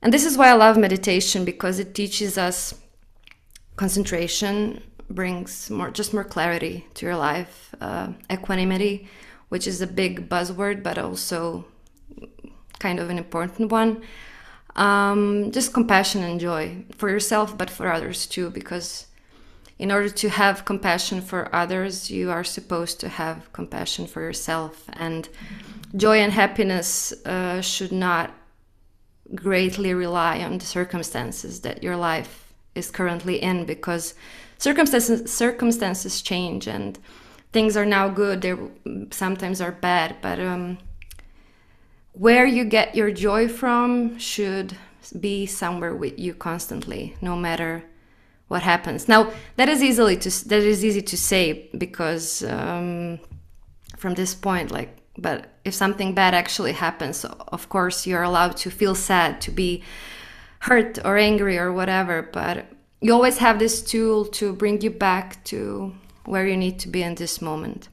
And 0.02 0.14
this 0.14 0.26
is 0.26 0.38
why 0.38 0.50
I 0.50 0.54
love 0.54 0.78
meditation 0.78 1.46
because 1.46 1.80
it 1.80 1.94
teaches 1.96 2.38
us 2.38 2.74
concentration, 3.76 4.82
brings 5.10 5.70
more 5.70 5.92
just 5.92 6.14
more 6.14 6.24
clarity 6.24 6.86
to 6.96 7.06
your 7.06 7.16
life, 7.16 7.74
uh, 7.80 8.10
equanimity, 8.32 9.08
which 9.50 9.68
is 9.68 9.82
a 9.82 9.88
big 9.88 10.30
buzzword, 10.30 10.84
but 10.84 10.98
also 10.98 11.66
kind 12.80 13.00
of 13.00 13.10
an 13.10 13.18
important 13.18 13.72
one. 13.72 14.02
Um, 14.76 15.52
just 15.52 15.74
compassion 15.74 16.24
and 16.24 16.40
joy 16.40 16.84
for 16.98 17.10
yourself, 17.10 17.58
but 17.58 17.70
for 17.70 17.92
others 17.92 18.26
too, 18.26 18.50
because 18.50 19.08
in 19.80 19.92
order 19.92 20.10
to 20.10 20.30
have 20.30 20.66
compassion 20.66 21.22
for 21.22 21.54
others, 21.56 22.10
you 22.10 22.32
are 22.32 22.44
supposed 22.44 23.00
to 23.02 23.10
have 23.10 23.52
compassion 23.54 24.08
for 24.08 24.22
yourself. 24.22 24.84
And 24.94 25.30
joy 25.96 26.18
and 26.20 26.32
happiness 26.32 27.14
uh, 27.26 27.62
should 27.62 27.92
not 27.92 28.32
greatly 29.36 29.94
rely 29.94 30.40
on 30.40 30.58
the 30.58 30.66
circumstances 30.66 31.62
that 31.62 31.82
your 31.84 31.96
life 31.96 32.54
is 32.76 32.92
currently 32.92 33.42
in, 33.42 33.66
because 33.66 34.16
circumstances 34.58 35.32
circumstances 35.32 36.22
change 36.22 36.68
and 36.68 37.00
things 37.52 37.78
are 37.78 37.86
now 37.86 38.10
good. 38.10 38.42
They 38.42 38.56
sometimes 39.12 39.62
are 39.62 39.72
bad, 39.72 40.16
but 40.22 40.40
um, 40.40 40.78
where 42.14 42.46
you 42.46 42.66
get 42.66 42.96
your 42.96 43.12
joy 43.12 43.48
from 43.48 44.18
should 44.18 44.78
be 45.20 45.46
somewhere 45.46 45.96
with 45.96 46.18
you 46.18 46.34
constantly, 46.34 47.16
no 47.22 47.36
matter 47.36 47.84
what 48.48 48.64
happens. 48.64 49.08
Now 49.08 49.32
that 49.56 49.70
is 49.70 49.84
easily 49.84 50.18
to 50.18 50.48
that 50.50 50.64
is 50.64 50.84
easy 50.84 51.02
to 51.02 51.18
say 51.18 51.70
because 51.78 52.44
um, 52.44 53.20
from 53.98 54.16
this 54.16 54.36
point, 54.36 54.72
like, 54.72 54.98
but 55.18 55.50
if 55.64 55.74
something 55.74 56.14
bad 56.14 56.34
actually 56.34 56.74
happens, 56.74 57.26
of 57.26 57.70
course 57.70 58.08
you're 58.08 58.24
allowed 58.24 58.58
to 58.58 58.70
feel 58.70 58.96
sad, 58.96 59.42
to 59.42 59.52
be 59.52 59.84
hurt 60.60 60.98
or 61.06 61.18
angry 61.18 61.58
or 61.58 61.72
whatever. 61.72 62.22
But 62.22 62.66
you 63.02 63.14
always 63.14 63.38
have 63.38 63.60
this 63.60 63.82
tool 63.82 64.26
to 64.26 64.54
bring 64.54 64.82
you 64.82 64.90
back 64.90 65.44
to 65.46 65.94
where 66.26 66.48
you 66.48 66.58
need 66.58 66.80
to 66.80 66.88
be 66.88 67.04
in 67.04 67.16
this 67.16 67.42
moment. 67.42 67.90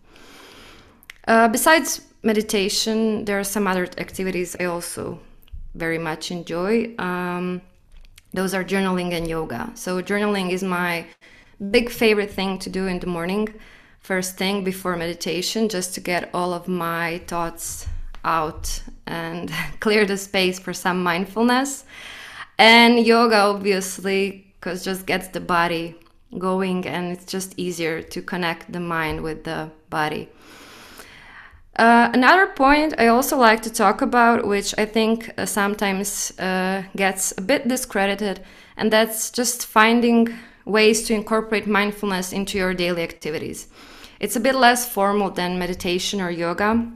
Uh, 1.27 1.49
besides 1.49 2.01
meditation, 2.23 3.25
there 3.25 3.39
are 3.39 3.45
some 3.45 3.67
other 3.67 3.89
activities 3.99 4.57
I 4.59 4.65
also 4.65 5.21
very 5.75 5.99
much 5.99 6.31
enjoy. 6.31 6.95
Um, 6.99 7.61
those 8.33 8.55
are 8.55 8.65
journaling 8.65 9.13
and 9.13 9.29
yoga. 9.29 9.73
So, 9.75 10.01
journaling 10.03 10.51
is 10.51 10.63
my 10.63 11.07
big 11.71 11.91
favorite 11.91 12.31
thing 12.31 12.59
to 12.61 12.71
do 12.71 12.87
in 12.87 13.01
the 13.01 13.07
morning, 13.07 13.49
first 14.01 14.37
thing 14.37 14.65
before 14.65 14.97
meditation, 14.97 15.69
just 15.69 15.95
to 15.95 16.01
get 16.01 16.31
all 16.35 16.53
of 16.53 16.69
my 16.69 17.19
thoughts 17.27 17.87
out 18.25 18.83
and 19.07 19.53
clear 19.81 20.05
the 20.05 20.17
space 20.17 20.59
for 20.59 20.73
some 20.73 21.03
mindfulness. 21.03 21.85
And 22.59 23.07
yoga, 23.07 23.39
obviously, 23.39 24.53
because 24.55 24.85
just 24.85 25.07
gets 25.07 25.29
the 25.29 25.41
body 25.41 25.97
going 26.39 26.87
and 26.87 27.13
it's 27.13 27.25
just 27.25 27.55
easier 27.57 28.03
to 28.03 28.23
connect 28.23 28.73
the 28.73 28.81
mind 28.81 29.23
with 29.23 29.45
the 29.45 29.71
body. 29.89 30.29
Uh, 31.77 32.11
another 32.13 32.47
point 32.47 32.95
I 32.99 33.07
also 33.07 33.39
like 33.39 33.63
to 33.63 33.73
talk 33.73 34.03
about, 34.03 34.47
which 34.47 34.75
I 34.77 34.85
think 34.85 35.31
uh, 35.39 35.47
sometimes 35.47 36.39
uh, 36.39 36.83
gets 36.95 37.33
a 37.39 37.41
bit 37.41 37.69
discredited, 37.69 38.41
and 38.77 38.93
that's 38.93 39.31
just 39.31 39.65
finding 39.65 40.29
ways 40.67 41.05
to 41.05 41.15
incorporate 41.15 41.67
mindfulness 41.67 42.33
into 42.33 42.59
your 42.59 42.75
daily 42.75 43.03
activities. 43.03 43.69
It's 44.21 44.37
a 44.37 44.41
bit 44.41 44.55
less 44.55 44.87
formal 44.87 45.31
than 45.31 45.59
meditation 45.59 46.21
or 46.21 46.31
yoga, 46.31 46.87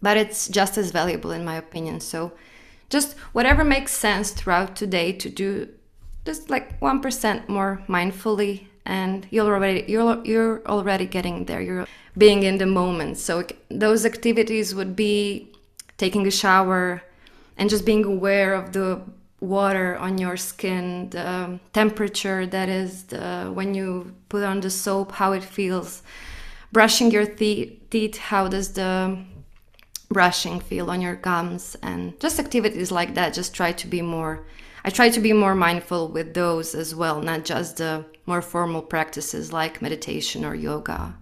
but 0.00 0.16
it's 0.16 0.48
just 0.48 0.78
as 0.78 0.90
valuable 0.90 1.30
in 1.30 1.44
my 1.44 1.56
opinion. 1.56 2.00
So, 2.00 2.32
just 2.90 3.16
whatever 3.32 3.64
makes 3.64 3.92
sense 3.92 4.30
throughout 4.30 4.76
today 4.76 5.10
to 5.12 5.28
do 5.30 5.68
just 6.24 6.50
like 6.50 6.78
1% 6.80 7.48
more 7.48 7.82
mindfully 7.88 8.66
and 8.86 9.26
you're 9.30 9.52
already 9.54 9.84
you're 9.88 10.22
you're 10.24 10.62
already 10.66 11.06
getting 11.06 11.46
there. 11.46 11.60
You're 11.60 11.86
being 12.16 12.42
in 12.42 12.58
the 12.58 12.66
moment. 12.66 13.18
So 13.18 13.44
those 13.70 14.04
activities 14.04 14.74
would 14.74 14.94
be 14.94 15.52
taking 15.96 16.26
a 16.26 16.30
shower 16.30 17.02
and 17.56 17.70
just 17.70 17.84
being 17.84 18.04
aware 18.04 18.54
of 18.54 18.72
the 18.72 19.00
water 19.40 19.96
on 19.96 20.16
your 20.18 20.36
skin 20.36 21.10
the 21.10 21.58
temperature 21.72 22.46
that 22.46 22.68
is 22.68 23.04
the, 23.04 23.50
when 23.52 23.74
you 23.74 24.14
put 24.30 24.42
on 24.42 24.60
the 24.60 24.70
soap 24.70 25.12
how 25.12 25.32
it 25.32 25.44
feels 25.44 26.02
brushing 26.74 27.10
your 27.10 27.24
teeth 27.24 28.18
how 28.18 28.48
does 28.48 28.74
the 28.74 29.16
brushing 30.10 30.60
feel 30.60 30.90
on 30.90 31.00
your 31.00 31.16
gums 31.16 31.76
and 31.82 32.18
just 32.20 32.38
activities 32.38 32.90
like 32.92 33.14
that 33.14 33.32
just 33.32 33.54
try 33.54 33.72
to 33.72 33.86
be 33.86 34.02
more 34.02 34.44
I 34.86 34.90
try 34.90 35.08
to 35.08 35.20
be 35.20 35.32
more 35.32 35.54
mindful 35.54 36.08
with 36.08 36.34
those 36.34 36.74
as 36.74 36.94
well, 36.94 37.22
not 37.22 37.46
just 37.46 37.78
the 37.78 38.04
more 38.26 38.42
formal 38.42 38.82
practices 38.82 39.50
like 39.50 39.80
meditation 39.80 40.44
or 40.44 40.54
yoga. 40.54 41.16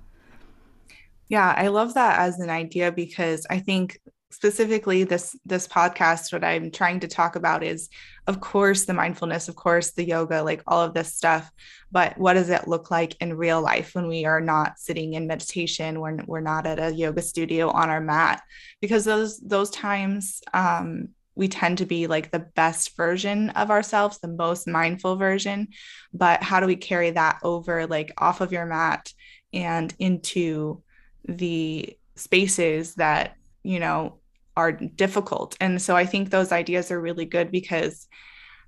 Yeah, 1.28 1.54
I 1.56 1.68
love 1.68 1.94
that 1.94 2.18
as 2.18 2.40
an 2.40 2.50
idea 2.50 2.90
because 2.90 3.47
I 3.49 3.61
think 3.61 4.00
specifically 4.32 5.04
this 5.04 5.37
this 5.44 5.68
podcast 5.68 6.32
what 6.32 6.42
i'm 6.42 6.71
trying 6.71 6.99
to 6.99 7.06
talk 7.06 7.37
about 7.37 7.62
is 7.62 7.90
of 8.26 8.41
course 8.41 8.85
the 8.85 8.95
mindfulness 8.95 9.49
of 9.49 9.57
course 9.57 9.93
the 9.93 10.05
yoga 10.05 10.43
like 10.43 10.62
all 10.67 10.83
of 10.83 10.95
this 10.95 11.12
stuff 11.14 11.50
but 11.91 12.17
what 12.19 12.35
does 12.35 12.50
it 12.50 12.69
look 12.69 12.91
like 12.91 13.17
in 13.21 13.37
real 13.37 13.61
life 13.61 13.95
when 13.95 14.07
we 14.07 14.25
are 14.25 14.41
not 14.41 14.79
sitting 14.79 15.14
in 15.14 15.26
meditation 15.26 16.00
when 16.00 16.25
we're 16.26 16.41
not 16.41 16.67
at 16.67 16.79
a 16.79 16.95
yoga 16.95 17.21
studio 17.21 17.69
on 17.71 17.91
our 17.91 18.00
mat 18.00 18.43
because 18.81 19.05
those 19.05 19.41
those 19.41 19.71
times 19.71 20.41
um 20.55 21.09
we 21.35 21.49
tend 21.49 21.79
to 21.79 21.87
be 21.87 22.07
like 22.07 22.31
the 22.31 22.38
best 22.38 22.97
version 22.97 23.50
of 23.50 23.71
ourselves, 23.71 24.19
the 24.19 24.29
most 24.29 24.69
mindful 24.69 25.17
version. 25.17 25.69
But 26.12 26.43
how 26.43 26.61
do 26.61 26.67
we 26.67 26.76
carry 26.76 27.11
that 27.11 27.38
over, 27.43 27.87
like 27.87 28.12
off 28.19 28.41
of 28.41 28.52
your 28.52 28.67
mat 28.67 29.12
and 29.52 29.93
into 29.99 30.83
the 31.26 31.97
spaces 32.17 32.97
that, 32.97 33.37
you 33.62 33.81
know, 33.81 34.19
are 34.56 34.73
difficult? 34.73 35.56
And 35.61 35.80
so 35.80 35.97
I 35.97 36.06
think 36.06 36.30
those 36.30 36.52
ideas 36.52 36.90
are 36.90 37.00
really 37.00 37.25
good 37.25 37.50
because 37.50 38.06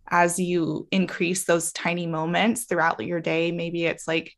as 0.08 0.38
you 0.38 0.86
increase 0.90 1.44
those 1.44 1.72
tiny 1.72 2.06
moments 2.06 2.64
throughout 2.64 3.04
your 3.04 3.20
day, 3.20 3.52
maybe 3.52 3.84
it's 3.84 4.06
like 4.06 4.34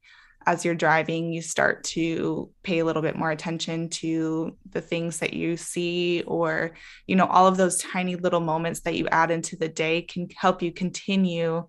as 0.47 0.65
you're 0.65 0.77
driving, 0.77 1.33
you 1.33 1.43
start 1.43 1.83
to 1.83 2.49
pay 2.63 2.79
a 2.79 2.85
little 2.85 3.03
bit 3.03 3.17
more 3.17 3.33
attention 3.33 3.89
to 3.89 4.57
the 4.71 4.81
things 4.81 5.19
that 5.19 5.35
you 5.35 5.57
see, 5.57 6.23
or, 6.25 6.71
you 7.09 7.17
know, 7.17 7.27
all 7.27 7.49
of 7.49 7.57
those 7.57 7.79
tiny 7.79 8.15
little 8.15 8.41
moments 8.41 8.81
that 8.81 8.95
you 8.95 9.09
add 9.09 9.33
into 9.33 9.57
the 9.57 9.69
day 9.69 10.03
can 10.03 10.29
help 10.37 10.63
you 10.63 10.71
continue 10.71 11.67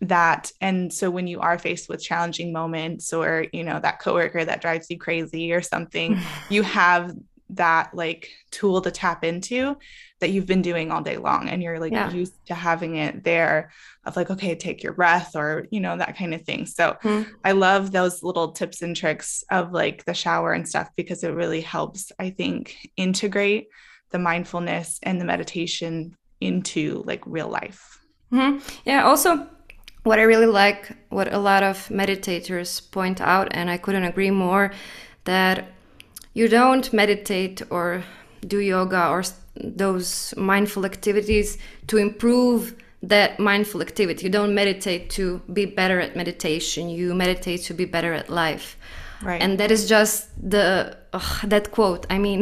that. 0.00 0.50
And 0.62 0.90
so 0.90 1.10
when 1.10 1.26
you 1.26 1.40
are 1.40 1.58
faced 1.58 1.90
with 1.90 2.02
challenging 2.02 2.50
moments, 2.50 3.12
or, 3.12 3.46
you 3.52 3.62
know, 3.62 3.78
that 3.78 4.00
coworker 4.00 4.42
that 4.42 4.62
drives 4.62 4.86
you 4.88 4.96
crazy 4.96 5.52
or 5.52 5.60
something, 5.60 6.18
you 6.48 6.62
have 6.62 7.12
that 7.50 7.94
like 7.94 8.30
tool 8.50 8.80
to 8.80 8.90
tap 8.90 9.24
into 9.24 9.76
that 10.20 10.30
you've 10.30 10.46
been 10.46 10.62
doing 10.62 10.90
all 10.90 11.02
day 11.02 11.16
long 11.16 11.48
and 11.48 11.62
you're 11.62 11.78
like 11.78 11.92
yeah. 11.92 12.10
used 12.10 12.34
to 12.46 12.54
having 12.54 12.96
it 12.96 13.24
there 13.24 13.70
of 14.04 14.16
like 14.16 14.30
okay 14.30 14.54
take 14.54 14.82
your 14.82 14.92
breath 14.92 15.34
or 15.34 15.66
you 15.70 15.80
know 15.80 15.96
that 15.96 16.16
kind 16.16 16.34
of 16.34 16.42
thing 16.42 16.66
so 16.66 16.96
mm-hmm. 17.02 17.30
i 17.44 17.52
love 17.52 17.90
those 17.90 18.22
little 18.22 18.52
tips 18.52 18.82
and 18.82 18.96
tricks 18.96 19.44
of 19.50 19.72
like 19.72 20.04
the 20.04 20.14
shower 20.14 20.52
and 20.52 20.68
stuff 20.68 20.90
because 20.96 21.24
it 21.24 21.30
really 21.30 21.60
helps 21.60 22.12
i 22.18 22.28
think 22.28 22.76
integrate 22.96 23.68
the 24.10 24.18
mindfulness 24.18 24.98
and 25.02 25.20
the 25.20 25.24
meditation 25.24 26.14
into 26.40 27.02
like 27.06 27.22
real 27.26 27.48
life 27.48 27.98
mm-hmm. 28.32 28.58
yeah 28.84 29.04
also 29.04 29.46
what 30.02 30.18
i 30.18 30.22
really 30.22 30.46
like 30.46 30.90
what 31.08 31.32
a 31.32 31.38
lot 31.38 31.62
of 31.62 31.88
meditators 31.88 32.90
point 32.90 33.20
out 33.20 33.48
and 33.52 33.70
i 33.70 33.76
couldn't 33.76 34.04
agree 34.04 34.30
more 34.30 34.70
that 35.24 35.72
you 36.38 36.46
don't 36.48 36.92
meditate 36.92 37.62
or 37.68 38.04
do 38.46 38.58
yoga 38.60 39.08
or 39.08 39.24
those 39.56 40.32
mindful 40.36 40.84
activities 40.84 41.58
to 41.88 41.96
improve 41.96 42.60
that 43.02 43.40
mindful 43.40 43.80
activity. 43.82 44.20
You 44.26 44.30
don't 44.30 44.54
meditate 44.54 45.10
to 45.18 45.40
be 45.52 45.64
better 45.66 45.98
at 45.98 46.14
meditation. 46.14 46.88
You 46.88 47.12
meditate 47.12 47.62
to 47.68 47.74
be 47.74 47.84
better 47.84 48.12
at 48.12 48.30
life. 48.30 48.76
Right. 49.20 49.42
And 49.42 49.58
that 49.58 49.70
is 49.72 49.88
just 49.88 50.28
the 50.54 50.96
oh, 51.12 51.40
that 51.52 51.72
quote. 51.72 52.06
I 52.08 52.18
mean, 52.18 52.40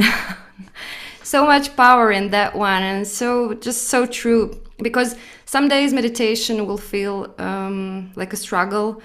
so 1.23 1.47
much 1.47 1.75
power 1.75 2.13
in 2.13 2.31
that 2.31 2.55
one, 2.55 2.83
and 2.83 3.07
so 3.07 3.55
just 3.55 3.89
so 3.89 4.05
true. 4.05 4.61
Because 4.89 5.17
some 5.47 5.69
days 5.69 5.95
meditation 5.95 6.67
will 6.67 6.83
feel 6.95 7.35
um, 7.39 8.13
like 8.15 8.35
a 8.35 8.37
struggle, 8.37 9.01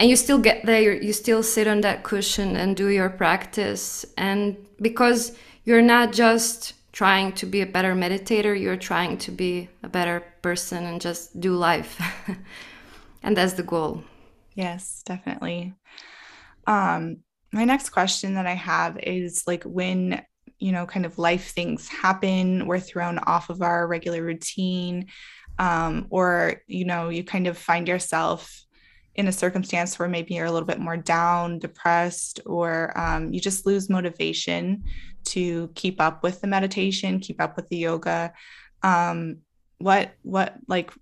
and 0.00 0.08
you 0.08 0.16
still 0.16 0.38
get 0.38 0.64
there. 0.64 0.94
You 0.94 1.12
still 1.12 1.42
sit 1.42 1.68
on 1.68 1.82
that 1.82 2.02
cushion 2.02 2.56
and 2.56 2.74
do 2.74 2.88
your 2.88 3.10
practice, 3.10 4.06
and 4.16 4.56
because 4.80 5.36
you're 5.64 5.82
not 5.82 6.12
just 6.12 6.72
trying 6.92 7.32
to 7.34 7.46
be 7.46 7.60
a 7.60 7.66
better 7.66 7.94
meditator, 7.94 8.58
you're 8.58 8.78
trying 8.78 9.18
to 9.18 9.30
be 9.30 9.68
a 9.82 9.88
better 9.88 10.24
person 10.42 10.84
and 10.84 11.00
just 11.00 11.38
do 11.38 11.54
life. 11.54 12.00
and 13.22 13.36
that's 13.36 13.52
the 13.52 13.62
goal. 13.62 14.02
Yes, 14.54 15.02
definitely. 15.04 15.74
Um, 16.66 17.18
my 17.52 17.64
next 17.64 17.90
question 17.90 18.34
that 18.34 18.46
I 18.46 18.54
have 18.54 18.98
is 18.98 19.44
like 19.46 19.64
when 19.64 20.22
you 20.58 20.72
know 20.72 20.86
kind 20.86 21.06
of 21.06 21.18
life 21.18 21.52
things 21.52 21.88
happen 21.88 22.66
we're 22.66 22.78
thrown 22.78 23.18
off 23.18 23.48
of 23.48 23.62
our 23.62 23.86
regular 23.86 24.22
routine 24.22 25.06
um, 25.58 26.06
or 26.10 26.60
you 26.66 26.84
know 26.84 27.08
you 27.08 27.24
kind 27.24 27.46
of 27.46 27.56
find 27.56 27.88
yourself 27.88 28.66
in 29.16 29.26
a 29.26 29.32
circumstance 29.32 29.98
where 29.98 30.08
maybe 30.08 30.34
you're 30.34 30.46
a 30.46 30.52
little 30.52 30.66
bit 30.66 30.78
more 30.78 30.96
down 30.96 31.58
depressed 31.58 32.40
or 32.46 32.96
um, 32.98 33.32
you 33.32 33.40
just 33.40 33.66
lose 33.66 33.90
motivation 33.90 34.82
to 35.24 35.68
keep 35.74 36.00
up 36.00 36.22
with 36.22 36.40
the 36.40 36.46
meditation 36.46 37.20
keep 37.20 37.40
up 37.40 37.56
with 37.56 37.68
the 37.68 37.76
yoga 37.76 38.32
um, 38.82 39.38
what 39.78 40.12
what 40.22 40.56
like 40.68 40.92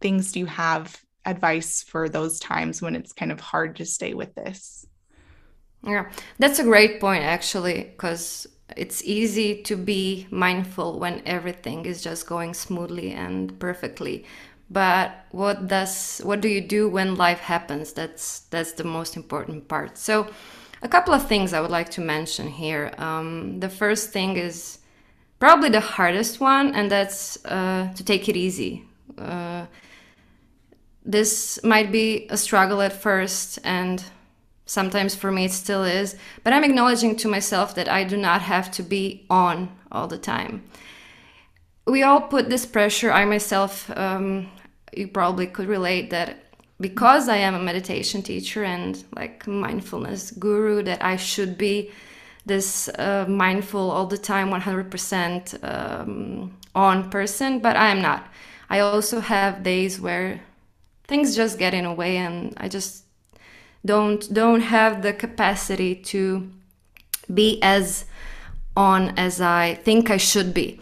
things 0.00 0.32
do 0.32 0.40
you 0.40 0.46
have 0.46 1.00
advice 1.24 1.82
for 1.82 2.08
those 2.08 2.38
times 2.38 2.80
when 2.80 2.94
it's 2.94 3.12
kind 3.12 3.32
of 3.32 3.40
hard 3.40 3.76
to 3.76 3.84
stay 3.84 4.14
with 4.14 4.34
this? 4.34 4.86
Yeah 5.82 6.10
that's 6.38 6.58
a 6.58 6.64
great 6.64 7.00
point 7.00 7.24
actually 7.24 7.84
because 7.84 8.46
it's 8.76 9.02
easy 9.04 9.62
to 9.62 9.76
be 9.76 10.26
mindful 10.30 10.98
when 10.98 11.22
everything 11.24 11.86
is 11.86 12.02
just 12.02 12.26
going 12.26 12.52
smoothly 12.52 13.12
and 13.12 13.58
perfectly 13.60 14.24
but 14.70 15.26
what 15.30 15.68
does 15.68 16.20
what 16.24 16.40
do 16.40 16.48
you 16.48 16.60
do 16.60 16.88
when 16.88 17.14
life 17.14 17.38
happens? 17.40 17.92
That's 17.92 18.40
that's 18.50 18.72
the 18.72 18.84
most 18.84 19.16
important 19.16 19.68
part. 19.68 19.96
So 19.98 20.28
a 20.82 20.88
couple 20.88 21.14
of 21.14 21.26
things 21.26 21.52
i 21.52 21.60
would 21.60 21.70
like 21.70 21.90
to 21.90 22.00
mention 22.00 22.48
here. 22.48 22.92
Um, 22.98 23.60
the 23.60 23.68
first 23.68 24.10
thing 24.10 24.36
is 24.36 24.78
probably 25.38 25.68
the 25.68 25.80
hardest 25.80 26.40
one 26.40 26.74
and 26.74 26.90
that's 26.90 27.44
uh, 27.44 27.92
to 27.94 28.04
take 28.04 28.28
it 28.28 28.36
easy. 28.36 28.84
Uh, 29.16 29.66
this 31.04 31.60
might 31.62 31.92
be 31.92 32.26
a 32.30 32.36
struggle 32.36 32.82
at 32.82 32.92
first 32.92 33.58
and 33.62 34.02
sometimes 34.66 35.14
for 35.14 35.30
me 35.30 35.44
it 35.44 35.52
still 35.52 35.84
is 35.84 36.16
but 36.42 36.52
i'm 36.52 36.64
acknowledging 36.64 37.14
to 37.14 37.28
myself 37.28 37.76
that 37.76 37.88
i 37.88 38.02
do 38.02 38.16
not 38.16 38.42
have 38.42 38.68
to 38.68 38.82
be 38.82 39.24
on 39.30 39.70
all 39.92 40.08
the 40.08 40.18
time 40.18 40.64
we 41.86 42.02
all 42.02 42.20
put 42.20 42.48
this 42.48 42.66
pressure 42.66 43.12
i 43.12 43.24
myself 43.24 43.90
um, 43.96 44.48
you 44.96 45.08
probably 45.08 45.46
could 45.46 45.68
relate 45.68 46.10
that 46.10 46.36
because 46.80 47.28
i 47.28 47.36
am 47.36 47.54
a 47.54 47.58
meditation 47.58 48.22
teacher 48.22 48.64
and 48.64 49.04
like 49.14 49.46
mindfulness 49.46 50.30
guru 50.32 50.82
that 50.82 51.02
i 51.04 51.16
should 51.16 51.56
be 51.56 51.90
this 52.44 52.88
uh, 52.90 53.24
mindful 53.28 53.90
all 53.90 54.06
the 54.06 54.18
time 54.18 54.50
100% 54.50 55.64
um, 55.64 56.56
on 56.74 57.10
person 57.10 57.58
but 57.60 57.76
i 57.76 57.88
am 57.88 58.02
not 58.02 58.28
i 58.70 58.78
also 58.78 59.20
have 59.20 59.62
days 59.62 60.00
where 60.00 60.40
things 61.04 61.34
just 61.34 61.58
get 61.58 61.74
in 61.74 61.84
a 61.84 61.94
way 61.94 62.16
and 62.16 62.54
i 62.58 62.68
just 62.68 63.04
don't 63.84 64.32
don't 64.34 64.62
have 64.62 65.02
the 65.02 65.12
capacity 65.12 65.94
to 65.94 66.50
be 67.32 67.60
as 67.62 68.04
on 68.76 69.18
as 69.18 69.40
I 69.40 69.74
think 69.74 70.10
I 70.10 70.18
should 70.18 70.52
be. 70.52 70.80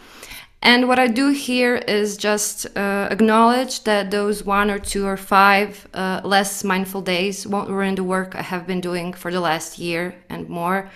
And 0.64 0.88
what 0.88 0.99
I 0.99 1.09
do 1.09 1.28
here 1.28 1.76
is 1.76 2.16
just 2.16 2.66
uh, 2.75 3.09
acknowledge 3.11 3.85
that 3.85 4.11
those 4.11 4.44
one 4.44 4.71
or 4.71 4.78
two 4.78 5.06
or 5.06 5.18
five 5.18 5.87
uh, 5.92 6.23
less 6.25 6.64
mindful 6.64 7.02
days 7.02 7.47
won't 7.47 7.68
ruin 7.68 7.97
the 7.97 8.02
work 8.02 8.35
I 8.35 8.40
have 8.40 8.66
been 8.66 8.80
doing 8.80 9.12
for 9.12 9.30
the 9.30 9.40
last 9.40 9.78
year 9.78 10.14
and 10.30 10.49
more. 10.49 10.88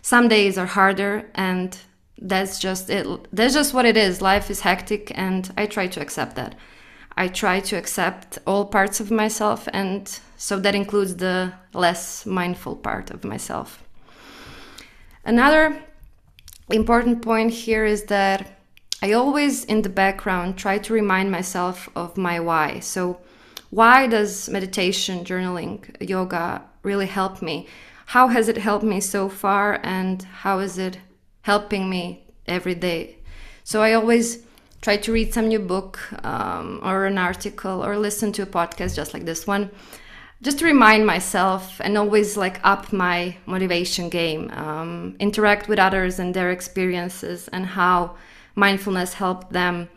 Some 0.00 0.28
days 0.28 0.56
are 0.56 0.66
harder, 0.66 1.28
and 1.34 1.76
that's 2.18 2.60
just 2.60 2.88
it. 2.88 3.04
That's 3.32 3.52
just 3.52 3.74
what 3.74 3.84
it 3.84 3.96
is. 3.96 4.22
Life 4.22 4.48
is 4.48 4.60
hectic, 4.60 5.10
and 5.18 5.52
I 5.56 5.66
try 5.66 5.88
to 5.88 6.00
accept 6.00 6.36
that. 6.36 6.54
I 7.16 7.26
try 7.26 7.58
to 7.58 7.76
accept 7.76 8.38
all 8.46 8.64
parts 8.64 9.00
of 9.00 9.10
myself, 9.10 9.68
and 9.72 10.08
so 10.36 10.60
that 10.60 10.76
includes 10.76 11.16
the 11.16 11.52
less 11.74 12.24
mindful 12.26 12.76
part 12.76 13.10
of 13.10 13.24
myself. 13.24 13.82
Another 15.24 15.82
important 16.70 17.22
point 17.22 17.50
here 17.50 17.84
is 17.84 18.04
that 18.04 18.59
I 19.02 19.12
always, 19.12 19.64
in 19.64 19.82
the 19.82 19.88
background, 19.88 20.58
try 20.58 20.78
to 20.78 20.92
remind 20.92 21.30
myself 21.30 21.88
of 21.96 22.18
my 22.18 22.38
why. 22.38 22.80
So, 22.80 23.18
why 23.70 24.06
does 24.06 24.48
meditation, 24.48 25.24
journaling, 25.24 25.96
yoga 26.06 26.62
really 26.82 27.06
help 27.06 27.40
me? 27.40 27.66
How 28.06 28.28
has 28.28 28.48
it 28.48 28.58
helped 28.58 28.84
me 28.84 29.00
so 29.00 29.28
far, 29.28 29.80
and 29.82 30.22
how 30.22 30.58
is 30.58 30.76
it 30.76 30.98
helping 31.42 31.88
me 31.88 32.24
every 32.46 32.74
day? 32.74 33.16
So, 33.64 33.80
I 33.80 33.94
always 33.94 34.44
try 34.82 34.98
to 34.98 35.12
read 35.12 35.32
some 35.32 35.48
new 35.48 35.60
book 35.60 35.98
um, 36.24 36.80
or 36.82 37.06
an 37.06 37.16
article 37.16 37.84
or 37.84 37.96
listen 37.96 38.32
to 38.32 38.42
a 38.42 38.46
podcast 38.46 38.96
just 38.96 39.14
like 39.14 39.24
this 39.24 39.46
one 39.46 39.70
just 40.42 40.58
to 40.58 40.64
remind 40.64 41.04
myself 41.04 41.82
and 41.84 41.98
always 41.98 42.34
like 42.34 42.58
up 42.64 42.90
my 42.92 43.36
motivation 43.44 44.08
game 44.08 44.50
um, 44.52 45.14
interact 45.20 45.68
with 45.68 45.78
others 45.78 46.18
and 46.18 46.32
their 46.32 46.50
experiences 46.50 47.46
and 47.48 47.66
how 47.66 48.16
mindfulness 48.54 49.14
helped 49.14 49.52
them. 49.52 49.88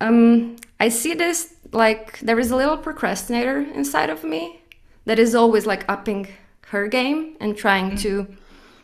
Um, 0.00 0.56
i 0.78 0.88
see 0.88 1.14
this 1.14 1.54
like 1.72 2.18
there 2.20 2.38
is 2.38 2.50
a 2.50 2.56
little 2.56 2.76
procrastinator 2.76 3.58
inside 3.74 4.10
of 4.10 4.24
me 4.24 4.60
that 5.04 5.18
is 5.18 5.34
always 5.34 5.66
like 5.66 5.84
upping 5.88 6.28
her 6.68 6.88
game 6.88 7.36
and 7.40 7.56
trying 7.56 7.92
mm-hmm. 7.92 7.96
to 7.96 8.26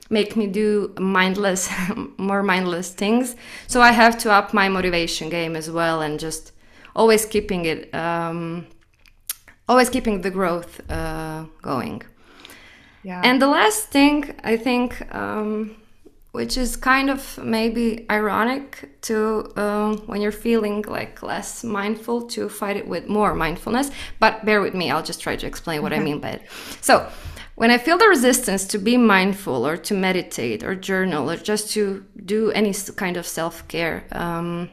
make 0.08 0.36
me 0.36 0.46
do 0.46 0.94
mindless 0.98 1.70
more 2.16 2.42
mindless 2.42 2.90
things. 2.90 3.36
So 3.66 3.80
i 3.80 3.92
have 3.92 4.18
to 4.18 4.32
up 4.32 4.54
my 4.54 4.68
motivation 4.68 5.28
game 5.28 5.56
as 5.56 5.70
well 5.70 6.00
and 6.02 6.18
just 6.20 6.52
always 6.94 7.24
keeping 7.24 7.64
it 7.64 7.94
um, 7.94 8.66
always 9.68 9.88
keeping 9.90 10.20
the 10.20 10.30
growth 10.30 10.80
uh, 10.90 11.44
going. 11.62 12.02
Yeah. 13.02 13.20
And 13.24 13.40
the 13.40 13.48
last 13.48 13.88
thing 13.88 14.34
i 14.44 14.56
think 14.56 14.88
um, 15.14 15.76
which 16.32 16.56
is 16.56 16.76
kind 16.76 17.08
of 17.10 17.38
maybe 17.44 18.06
ironic 18.10 18.88
to 19.02 19.52
uh, 19.56 19.94
when 20.06 20.20
you're 20.20 20.32
feeling 20.32 20.82
like 20.82 21.22
less 21.22 21.62
mindful 21.62 22.22
to 22.22 22.48
fight 22.48 22.76
it 22.76 22.88
with 22.88 23.06
more 23.06 23.34
mindfulness 23.34 23.90
but 24.18 24.44
bear 24.44 24.60
with 24.60 24.74
me 24.74 24.90
i'll 24.90 25.02
just 25.02 25.20
try 25.20 25.36
to 25.36 25.46
explain 25.46 25.82
what 25.82 25.92
i 25.92 25.98
mean 25.98 26.18
by 26.18 26.30
it 26.30 26.42
so 26.80 27.06
when 27.54 27.70
I 27.70 27.78
feel 27.78 27.98
the 27.98 28.08
resistance 28.08 28.64
to 28.68 28.78
be 28.78 28.96
mindful 28.96 29.66
or 29.66 29.76
to 29.76 29.94
meditate 29.94 30.62
or 30.62 30.74
journal 30.74 31.30
or 31.30 31.36
just 31.36 31.70
to 31.74 32.04
do 32.24 32.50
any 32.52 32.72
kind 32.96 33.16
of 33.16 33.26
self 33.26 33.68
care, 33.68 34.04
um, 34.12 34.70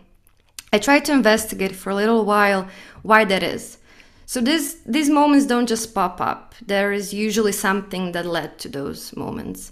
I 0.71 0.79
try 0.79 0.99
to 0.99 1.11
investigate 1.11 1.75
for 1.75 1.89
a 1.89 1.95
little 1.95 2.25
while 2.25 2.67
why 3.01 3.25
that 3.25 3.43
is. 3.43 3.77
So 4.25 4.39
this, 4.39 4.77
these 4.85 5.09
moments 5.09 5.45
don't 5.45 5.67
just 5.67 5.93
pop 5.93 6.21
up. 6.21 6.53
There 6.65 6.91
is 6.91 7.13
usually 7.13 7.51
something 7.51 8.11
that 8.13 8.25
led 8.25 8.59
to 8.59 8.69
those 8.69 9.15
moments. 9.15 9.71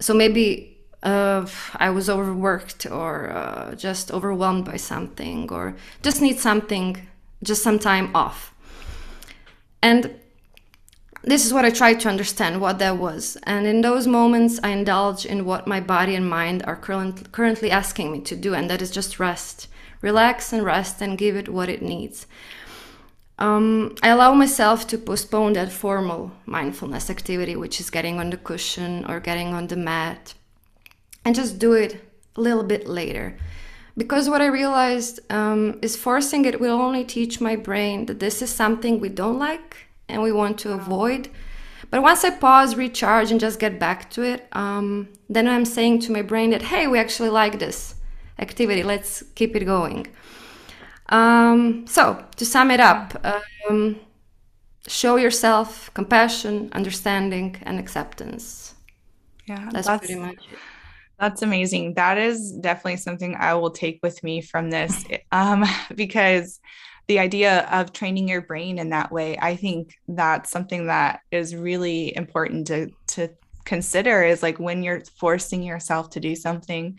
So 0.00 0.12
maybe 0.12 0.73
uh, 1.04 1.46
I 1.76 1.90
was 1.90 2.08
overworked 2.08 2.86
or 2.86 3.30
uh, 3.30 3.74
just 3.74 4.10
overwhelmed 4.10 4.64
by 4.64 4.76
something 4.76 5.52
or 5.52 5.76
just 6.02 6.20
need 6.22 6.40
something, 6.40 7.06
just 7.42 7.62
some 7.62 7.78
time 7.78 8.10
off. 8.14 8.54
And 9.82 10.18
this 11.22 11.44
is 11.44 11.52
what 11.52 11.64
I 11.64 11.70
tried 11.70 12.00
to 12.00 12.08
understand 12.08 12.60
what 12.60 12.78
that 12.78 12.98
was. 12.98 13.36
And 13.44 13.66
in 13.66 13.82
those 13.82 14.06
moments, 14.06 14.58
I 14.62 14.70
indulge 14.70 15.26
in 15.26 15.44
what 15.44 15.66
my 15.66 15.80
body 15.80 16.14
and 16.14 16.28
mind 16.28 16.62
are 16.66 16.76
current, 16.76 17.32
currently 17.32 17.70
asking 17.70 18.10
me 18.12 18.20
to 18.22 18.36
do, 18.36 18.54
and 18.54 18.68
that 18.70 18.82
is 18.82 18.90
just 18.90 19.20
rest. 19.20 19.68
Relax 20.00 20.52
and 20.52 20.64
rest 20.64 21.00
and 21.00 21.16
give 21.16 21.36
it 21.36 21.48
what 21.48 21.68
it 21.68 21.82
needs. 21.82 22.26
Um, 23.38 23.96
I 24.02 24.08
allow 24.10 24.32
myself 24.34 24.86
to 24.88 24.98
postpone 24.98 25.54
that 25.54 25.72
formal 25.72 26.32
mindfulness 26.46 27.10
activity, 27.10 27.56
which 27.56 27.80
is 27.80 27.90
getting 27.90 28.20
on 28.20 28.30
the 28.30 28.36
cushion 28.36 29.04
or 29.06 29.18
getting 29.18 29.54
on 29.54 29.66
the 29.66 29.76
mat, 29.76 30.34
and 31.24 31.34
just 31.34 31.58
do 31.58 31.72
it 31.72 32.00
a 32.36 32.40
little 32.40 32.62
bit 32.62 32.86
later. 32.86 33.36
Because 33.96 34.28
what 34.28 34.40
I 34.40 34.46
realized 34.46 35.20
um, 35.30 35.78
is 35.80 35.96
forcing 35.96 36.44
it 36.44 36.60
will 36.60 36.80
only 36.80 37.04
teach 37.04 37.40
my 37.40 37.54
brain 37.54 38.06
that 38.06 38.18
this 38.18 38.42
is 38.42 38.50
something 38.50 38.98
we 38.98 39.08
don't 39.08 39.38
like 39.38 39.86
and 40.08 40.22
we 40.22 40.32
want 40.32 40.58
to 40.60 40.72
avoid. 40.72 41.28
But 41.90 42.02
once 42.02 42.24
I 42.24 42.30
pause, 42.30 42.74
recharge, 42.74 43.30
and 43.30 43.38
just 43.38 43.60
get 43.60 43.78
back 43.78 44.10
to 44.10 44.22
it, 44.22 44.48
um, 44.52 45.08
then 45.28 45.46
I'm 45.46 45.64
saying 45.64 46.00
to 46.00 46.12
my 46.12 46.22
brain 46.22 46.50
that, 46.50 46.62
hey, 46.62 46.88
we 46.88 46.98
actually 46.98 47.28
like 47.28 47.60
this 47.60 47.94
activity, 48.38 48.82
let's 48.82 49.22
keep 49.36 49.54
it 49.54 49.64
going. 49.64 50.08
Um, 51.10 51.86
so, 51.86 52.24
to 52.36 52.44
sum 52.44 52.70
it 52.72 52.80
up, 52.80 53.24
um, 53.68 54.00
show 54.88 55.16
yourself 55.16 55.92
compassion, 55.94 56.70
understanding, 56.72 57.56
and 57.62 57.78
acceptance. 57.78 58.74
Yeah, 59.46 59.68
that's, 59.70 59.86
that's 59.86 60.06
pretty 60.06 60.20
much 60.20 60.38
it. 60.50 60.58
That's 61.18 61.42
amazing. 61.42 61.94
That 61.94 62.18
is 62.18 62.52
definitely 62.52 62.96
something 62.96 63.36
I 63.38 63.54
will 63.54 63.70
take 63.70 64.00
with 64.02 64.22
me 64.22 64.40
from 64.42 64.70
this 64.70 65.04
um, 65.30 65.64
because 65.94 66.60
the 67.06 67.18
idea 67.18 67.68
of 67.70 67.92
training 67.92 68.28
your 68.28 68.40
brain 68.40 68.78
in 68.78 68.90
that 68.90 69.12
way, 69.12 69.38
I 69.40 69.56
think 69.56 69.94
that's 70.08 70.50
something 70.50 70.86
that 70.86 71.20
is 71.30 71.54
really 71.54 72.16
important 72.16 72.66
to 72.68 72.90
to 73.08 73.28
consider 73.64 74.22
is 74.22 74.42
like 74.42 74.58
when 74.58 74.82
you're 74.82 75.02
forcing 75.18 75.62
yourself 75.62 76.10
to 76.10 76.20
do 76.20 76.34
something. 76.34 76.98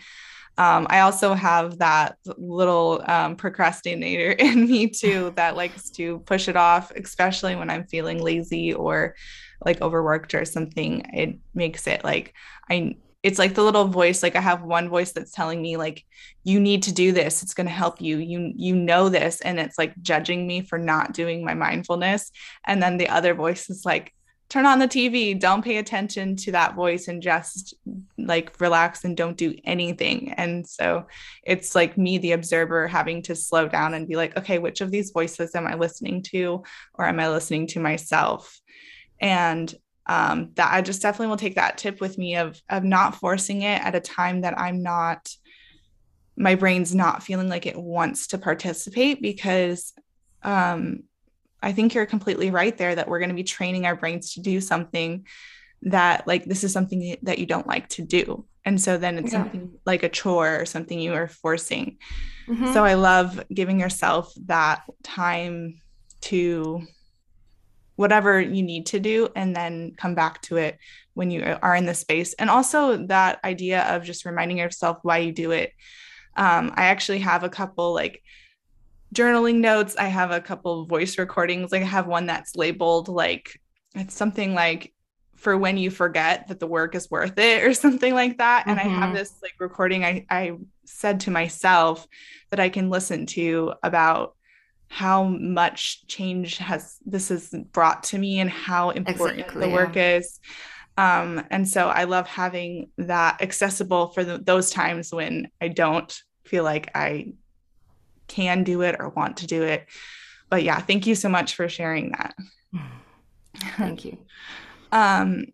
Um, 0.57 0.87
I 0.89 1.01
also 1.01 1.33
have 1.33 1.79
that 1.79 2.17
little 2.37 3.03
um, 3.07 3.35
procrastinator 3.35 4.31
in 4.39 4.65
me 4.65 4.87
too 4.87 5.33
that 5.35 5.57
likes 5.57 5.89
to 5.91 6.19
push 6.19 6.47
it 6.47 6.55
off, 6.55 6.91
especially 6.91 7.55
when 7.55 7.69
I'm 7.69 7.85
feeling 7.85 8.23
lazy 8.23 8.73
or 8.73 9.15
like 9.65 9.81
overworked 9.81 10.33
or 10.33 10.45
something, 10.45 11.01
it 11.13 11.37
makes 11.53 11.87
it 11.87 12.03
like 12.03 12.33
I 12.69 12.95
it's 13.25 13.39
like 13.39 13.55
the 13.55 13.63
little 13.63 13.85
voice 13.85 14.21
like 14.21 14.35
i 14.35 14.41
have 14.41 14.61
one 14.61 14.87
voice 14.87 15.11
that's 15.11 15.31
telling 15.31 15.61
me 15.61 15.77
like 15.77 16.05
you 16.45 16.59
need 16.59 16.83
to 16.83 16.93
do 16.93 17.11
this. 17.11 17.43
It's 17.43 17.55
going 17.55 17.67
to 17.67 17.73
help 17.73 17.99
you. 17.99 18.17
You 18.17 18.53
you 18.55 18.75
know 18.75 19.09
this. 19.09 19.41
And 19.41 19.59
it's 19.59 19.77
like 19.77 19.99
judging 20.01 20.47
me 20.47 20.61
for 20.61 20.77
not 20.77 21.13
doing 21.13 21.43
my 21.43 21.55
mindfulness. 21.55 22.31
And 22.65 22.81
then 22.81 22.97
the 22.97 23.09
other 23.09 23.33
voice 23.33 23.69
is 23.69 23.83
like 23.83 24.13
turn 24.47 24.67
on 24.67 24.77
the 24.77 24.87
tv 24.87 25.39
don't 25.39 25.63
pay 25.63 25.77
attention 25.77 26.35
to 26.35 26.51
that 26.51 26.75
voice 26.75 27.07
and 27.07 27.23
just 27.23 27.73
like 28.15 28.61
relax 28.61 29.03
and 29.03 29.17
don't 29.17 29.37
do 29.37 29.55
anything. 29.65 30.33
And 30.33 30.67
so 30.67 31.07
it's 31.43 31.73
like 31.73 31.97
me 31.97 32.19
the 32.19 32.33
observer 32.33 32.87
having 32.87 33.23
to 33.23 33.35
slow 33.35 33.67
down 33.67 33.95
and 33.95 34.07
be 34.07 34.15
like 34.15 34.37
okay 34.37 34.59
which 34.59 34.81
of 34.81 34.91
these 34.91 35.09
voices 35.11 35.55
am 35.55 35.65
i 35.65 35.73
listening 35.73 36.21
to 36.21 36.63
or 36.93 37.05
am 37.05 37.19
i 37.19 37.27
listening 37.27 37.65
to 37.67 37.79
myself? 37.79 38.61
And 39.19 39.73
um, 40.07 40.51
that 40.55 40.71
I 40.71 40.81
just 40.81 41.01
definitely 41.01 41.27
will 41.27 41.37
take 41.37 41.55
that 41.55 41.77
tip 41.77 41.99
with 41.99 42.17
me 42.17 42.35
of 42.35 42.61
of 42.69 42.83
not 42.83 43.15
forcing 43.15 43.63
it 43.63 43.81
at 43.81 43.95
a 43.95 43.99
time 43.99 44.41
that 44.41 44.59
I'm 44.59 44.83
not 44.83 45.29
my 46.37 46.55
brain's 46.55 46.93
not 46.93 47.23
feeling 47.23 47.47
like 47.47 47.65
it 47.65 47.77
wants 47.77 48.27
to 48.27 48.37
participate 48.37 49.21
because 49.21 49.93
um, 50.43 51.03
I 51.61 51.71
think 51.71 51.93
you're 51.93 52.05
completely 52.05 52.51
right 52.51 52.77
there 52.77 52.93
that 52.93 53.07
we're 53.07 53.19
going 53.19 53.29
to 53.29 53.35
be 53.35 53.43
training 53.43 53.85
our 53.85 53.95
brains 53.95 54.33
to 54.33 54.41
do 54.41 54.59
something 54.59 55.25
that 55.83 56.27
like 56.27 56.45
this 56.45 56.63
is 56.63 56.73
something 56.73 57.15
that 57.23 57.39
you 57.39 57.45
don't 57.45 57.67
like 57.67 57.87
to 57.89 58.01
do 58.01 58.45
and 58.65 58.81
so 58.81 58.97
then 58.97 59.17
it's 59.17 59.31
yeah. 59.31 59.39
something 59.39 59.71
like 59.85 60.03
a 60.03 60.09
chore 60.09 60.59
or 60.59 60.65
something 60.65 60.99
you 60.99 61.13
are 61.13 61.27
forcing 61.27 61.97
mm-hmm. 62.47 62.73
so 62.73 62.83
i 62.83 62.95
love 62.95 63.43
giving 63.53 63.79
yourself 63.79 64.33
that 64.45 64.81
time 65.03 65.79
to 66.21 66.81
whatever 67.95 68.39
you 68.39 68.61
need 68.61 68.85
to 68.87 68.99
do 68.99 69.29
and 69.35 69.55
then 69.55 69.93
come 69.97 70.15
back 70.15 70.41
to 70.41 70.57
it 70.57 70.77
when 71.13 71.31
you 71.31 71.57
are 71.61 71.75
in 71.75 71.85
the 71.85 71.93
space 71.93 72.33
and 72.33 72.49
also 72.49 72.97
that 73.07 73.39
idea 73.43 73.83
of 73.83 74.03
just 74.03 74.25
reminding 74.25 74.57
yourself 74.57 74.97
why 75.03 75.17
you 75.17 75.31
do 75.31 75.51
it 75.51 75.71
um, 76.35 76.73
i 76.75 76.85
actually 76.85 77.19
have 77.19 77.43
a 77.43 77.49
couple 77.49 77.93
like 77.93 78.21
journaling 79.13 79.59
notes 79.59 79.95
i 79.97 80.07
have 80.07 80.31
a 80.31 80.41
couple 80.41 80.85
voice 80.85 81.17
recordings 81.17 81.71
like 81.71 81.81
i 81.81 81.85
have 81.85 82.07
one 82.07 82.25
that's 82.25 82.55
labeled 82.55 83.07
like 83.07 83.59
it's 83.95 84.13
something 84.13 84.53
like 84.53 84.93
for 85.35 85.57
when 85.57 85.77
you 85.77 85.89
forget 85.89 86.47
that 86.47 86.59
the 86.59 86.67
work 86.67 86.95
is 86.95 87.09
worth 87.09 87.37
it 87.37 87.63
or 87.63 87.73
something 87.73 88.13
like 88.13 88.37
that 88.39 88.65
and 88.67 88.77
mm-hmm. 88.77 88.89
i 88.89 88.91
have 88.91 89.03
mm-hmm. 89.05 89.15
this 89.15 89.33
like 89.41 89.53
recording 89.59 90.03
I, 90.03 90.25
I 90.29 90.57
said 90.85 91.21
to 91.21 91.31
myself 91.31 92.05
that 92.49 92.59
i 92.59 92.67
can 92.67 92.89
listen 92.89 93.25
to 93.27 93.73
about 93.83 94.34
how 94.89 95.23
much 95.23 96.05
change 96.07 96.57
has 96.57 96.97
this 97.05 97.29
has 97.29 97.53
brought 97.71 98.03
to 98.03 98.17
me 98.17 98.39
and 98.39 98.49
how 98.49 98.91
important 98.91 99.39
exactly, 99.39 99.67
the 99.67 99.73
work 99.73 99.95
yeah. 99.95 100.17
is. 100.17 100.39
Um, 100.97 101.45
and 101.51 101.67
so 101.67 101.89
i 101.89 102.05
love 102.05 102.25
having 102.25 102.89
that 102.97 103.41
accessible 103.41 104.11
for 104.11 104.23
the, 104.23 104.37
those 104.37 104.69
times 104.69 105.11
when 105.11 105.49
i 105.59 105.67
don't 105.67 106.17
feel 106.45 106.63
like 106.63 106.89
i 106.95 107.33
can 108.27 108.63
do 108.63 108.81
it 108.81 108.95
or 108.97 109.09
want 109.09 109.37
to 109.37 109.47
do 109.47 109.61
it. 109.63 109.87
But 110.49 110.63
yeah 110.63 110.79
thank 110.79 111.05
you 111.05 111.15
so 111.15 111.27
much 111.27 111.55
for 111.55 111.67
sharing 111.67 112.11
that. 112.11 112.35
Thank 113.77 114.05
you. 114.05 114.17
Um, 114.91 115.47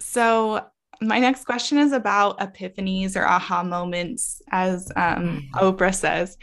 so 0.00 0.66
my 1.00 1.18
next 1.18 1.44
question 1.44 1.78
is 1.78 1.92
about 1.92 2.38
epiphanies 2.40 3.16
or 3.16 3.24
aha 3.24 3.62
moments 3.62 4.40
as 4.50 4.90
um, 4.96 5.48
mm. 5.54 5.60
oprah 5.60 5.94
says 5.94 6.36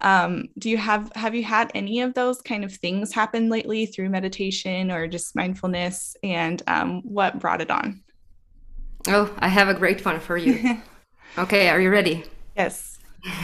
um, 0.00 0.48
do 0.58 0.70
you 0.70 0.78
have 0.78 1.10
have 1.14 1.34
you 1.34 1.44
had 1.44 1.70
any 1.74 2.00
of 2.00 2.14
those 2.14 2.40
kind 2.40 2.64
of 2.64 2.72
things 2.72 3.12
happen 3.12 3.48
lately 3.48 3.86
through 3.86 4.08
meditation 4.08 4.90
or 4.90 5.06
just 5.06 5.36
mindfulness? 5.36 6.16
And 6.22 6.62
um, 6.66 7.02
what 7.02 7.38
brought 7.38 7.60
it 7.60 7.70
on? 7.70 8.02
Oh 9.08 9.34
i 9.38 9.48
have 9.48 9.68
a 9.68 9.74
great 9.74 10.04
one 10.04 10.20
for 10.20 10.36
you. 10.36 10.80
Okay 11.38 11.68
are 11.68 11.80
you 11.80 11.90
ready? 11.90 12.24
Yes. 12.56 12.98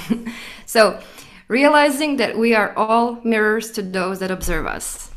So 0.67 0.99
realizing 1.47 2.17
that 2.17 2.37
we 2.37 2.55
are 2.55 2.75
all 2.77 3.21
mirrors 3.23 3.71
to 3.73 3.83
those 3.83 4.19
that 4.19 4.31
observe 4.33 4.67
us. 4.67 5.11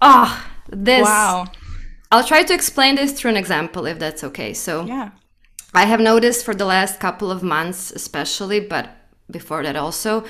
Ah 0.00 0.14
oh, 0.14 0.52
this 0.68 1.04
wow. 1.04 1.46
I'll 2.12 2.24
try 2.24 2.44
to 2.44 2.54
explain 2.54 2.94
this 2.94 3.12
through 3.12 3.32
an 3.32 3.36
example 3.36 3.86
if 3.86 3.98
that's 3.98 4.22
okay. 4.22 4.54
So 4.54 4.84
yeah. 4.84 5.10
I 5.74 5.86
have 5.86 6.00
noticed 6.00 6.44
for 6.44 6.54
the 6.54 6.64
last 6.64 7.00
couple 7.00 7.30
of 7.30 7.42
months 7.42 7.90
especially 7.90 8.60
but 8.60 8.90
before 9.28 9.64
that 9.64 9.74
also 9.74 10.24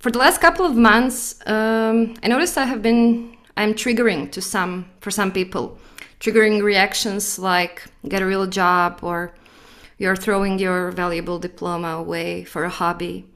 for 0.00 0.10
the 0.10 0.18
last 0.18 0.40
couple 0.40 0.64
of 0.66 0.74
months, 0.74 1.38
um, 1.46 2.14
I 2.22 2.28
noticed 2.28 2.58
I 2.58 2.64
have 2.64 2.82
been 2.82 3.36
I'm 3.56 3.74
triggering 3.74 4.32
to 4.32 4.40
some 4.40 4.86
for 5.00 5.10
some 5.10 5.30
people, 5.30 5.78
triggering 6.18 6.62
reactions 6.62 7.38
like 7.38 7.84
get 8.08 8.22
a 8.22 8.26
real 8.26 8.46
job 8.46 9.00
or 9.02 9.34
you're 9.98 10.16
throwing 10.16 10.58
your 10.58 10.90
valuable 10.90 11.38
diploma 11.38 11.88
away 11.88 12.44
for 12.44 12.64
a 12.64 12.70
hobby, 12.70 13.26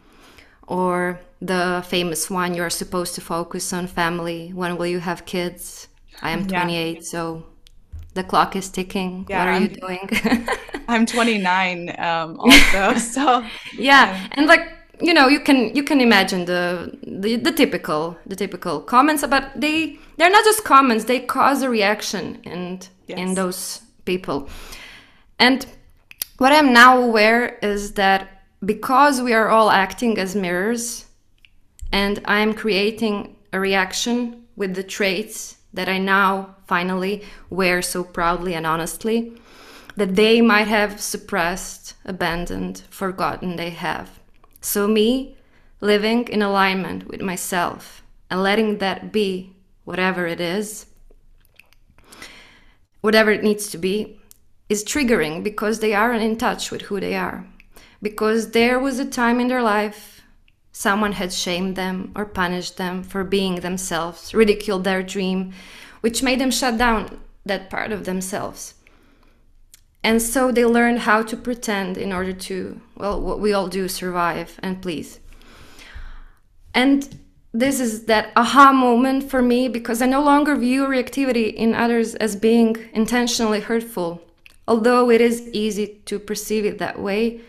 or 0.66 1.20
the 1.42 1.85
famous 1.87 2.31
one 2.31 2.55
you're 2.55 2.70
supposed 2.70 3.14
to 3.16 3.20
focus 3.20 3.70
on 3.74 3.87
family. 3.87 4.50
When 4.55 4.79
will 4.79 4.87
you 4.87 5.00
have 5.00 5.27
kids? 5.27 5.88
I 6.22 6.31
am 6.31 6.46
28, 6.46 6.96
yeah. 6.96 7.00
so 7.03 7.44
the 8.14 8.24
clock 8.24 8.57
is 8.57 8.70
ticking. 8.70 9.27
Yeah, 9.29 9.40
what 9.40 9.48
are 9.48 9.53
I'm, 9.53 9.62
you 9.62 9.68
doing? 9.68 10.48
I'm 10.88 11.05
29 11.05 11.94
um, 11.98 12.40
also, 12.40 12.94
so 12.94 13.44
yeah, 13.77 14.29
and 14.33 14.46
like 14.46 14.74
you 15.00 15.12
know 15.12 15.28
you 15.28 15.40
can 15.40 15.74
you 15.74 15.83
can 15.83 16.00
imagine 16.00 16.44
the, 16.44 16.96
the 17.02 17.37
the, 17.37 17.52
typical 17.52 18.16
the 18.26 18.37
typical 18.37 18.80
comments 18.80 19.24
but 19.26 19.50
they 19.57 19.98
they're 20.16 20.30
not 20.30 20.44
just 20.44 20.64
comments 20.64 21.04
they 21.04 21.20
cause 21.20 21.62
a 21.62 21.70
reaction 21.70 22.40
and 22.44 22.88
yes. 23.07 23.18
in 23.18 23.35
those 23.35 23.83
people 24.04 24.48
and 25.38 25.66
what 26.38 26.52
i'm 26.52 26.72
now 26.72 27.00
aware 27.00 27.59
is 27.62 27.92
that 27.92 28.44
because 28.64 29.20
we 29.20 29.33
are 29.33 29.48
all 29.48 29.70
acting 29.70 30.18
as 30.18 30.35
mirrors 30.37 31.07
and 31.92 32.20
i'm 32.24 32.54
creating 32.54 33.37
a 33.52 33.61
reaction 33.61 34.44
with 34.57 34.74
the 34.74 34.83
traits 34.83 35.57
that 35.72 35.88
i 35.88 35.98
now 35.98 36.54
finally 36.66 37.22
wear 37.50 37.83
so 37.83 38.04
proudly 38.04 38.54
and 38.54 38.66
honestly 38.66 39.33
that 39.96 40.16
they 40.16 40.40
might 40.40 40.68
have 40.68 41.00
suppressed 41.00 41.94
abandoned 42.04 42.83
forgotten 42.90 43.57
they 43.57 43.70
have 43.70 44.20
so, 44.64 44.88
me 44.88 45.37
living 45.83 46.27
in 46.29 46.40
alignment 46.40 47.07
with 47.07 47.20
myself 47.20 48.03
and 48.31 48.42
letting 48.42 48.79
that 48.79 49.12
be 49.12 49.53
whatever 49.85 50.27
it 50.27 50.40
is, 50.40 50.87
whatever 53.03 53.31
it 53.31 53.42
needs 53.42 53.68
to 53.70 53.77
be, 53.77 54.18
is 54.70 54.83
triggering 54.83 55.44
because 55.44 55.81
they 55.81 55.92
aren't 55.92 56.22
in 56.22 56.38
touch 56.38 56.70
with 56.70 56.81
who 56.83 56.98
they 56.98 57.14
are. 57.14 57.46
Because 58.00 58.53
there 58.53 58.79
was 58.81 58.98
a 58.98 59.05
time 59.05 59.38
in 59.38 59.48
their 59.48 59.62
life 59.62 60.22
someone 60.72 61.12
had 61.12 61.31
shamed 61.31 61.77
them 61.77 62.11
or 62.16 62.24
punished 62.24 62.79
them 62.79 63.03
for 63.03 63.22
being 63.22 63.57
themselves, 63.57 64.33
ridiculed 64.33 64.85
their 64.85 65.03
dream, 65.03 65.53
which 66.00 66.22
made 66.22 66.40
them 66.40 66.50
shut 66.50 66.79
down 66.79 67.20
that 67.44 67.68
part 67.68 67.92
of 67.92 68.07
themselves. 68.07 68.74
And 70.05 70.21
so 70.21 70.53
they 70.53 70.67
learned 70.67 71.01
how 71.01 71.23
to 71.23 71.35
pretend 71.35 71.97
in 71.97 72.12
order 72.12 72.35
to, 72.35 72.79
well, 72.95 73.19
what 73.19 73.40
we 73.40 73.55
all 73.55 73.69
do, 73.69 73.88
survive 73.88 74.61
and 74.62 74.83
please. 74.83 75.19
And 76.75 77.21
this 77.55 77.81
is 77.81 78.05
that 78.05 78.31
aha 78.37 78.71
moment 78.73 79.31
for 79.31 79.40
me 79.40 79.67
because 79.67 80.03
I 80.03 80.07
no 80.07 80.23
longer 80.23 80.57
view 80.57 80.85
reactivity 80.85 81.55
in 81.55 81.75
others 81.75 82.14
as 82.17 82.37
being 82.37 82.77
intentionally 82.93 83.61
hurtful, 83.61 84.21
although 84.69 85.11
it 85.11 85.23
is 85.23 85.49
easy 85.55 86.03
to 86.05 86.19
perceive 86.19 86.67
it 86.67 86.79
that 86.79 86.99
way, 86.99 87.40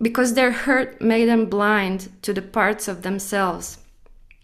because 0.00 0.32
their 0.32 0.52
hurt 0.52 1.02
made 1.02 1.28
them 1.28 1.46
blind 1.46 2.08
to 2.22 2.32
the 2.32 2.40
parts 2.40 2.88
of 2.88 3.02
themselves 3.02 3.78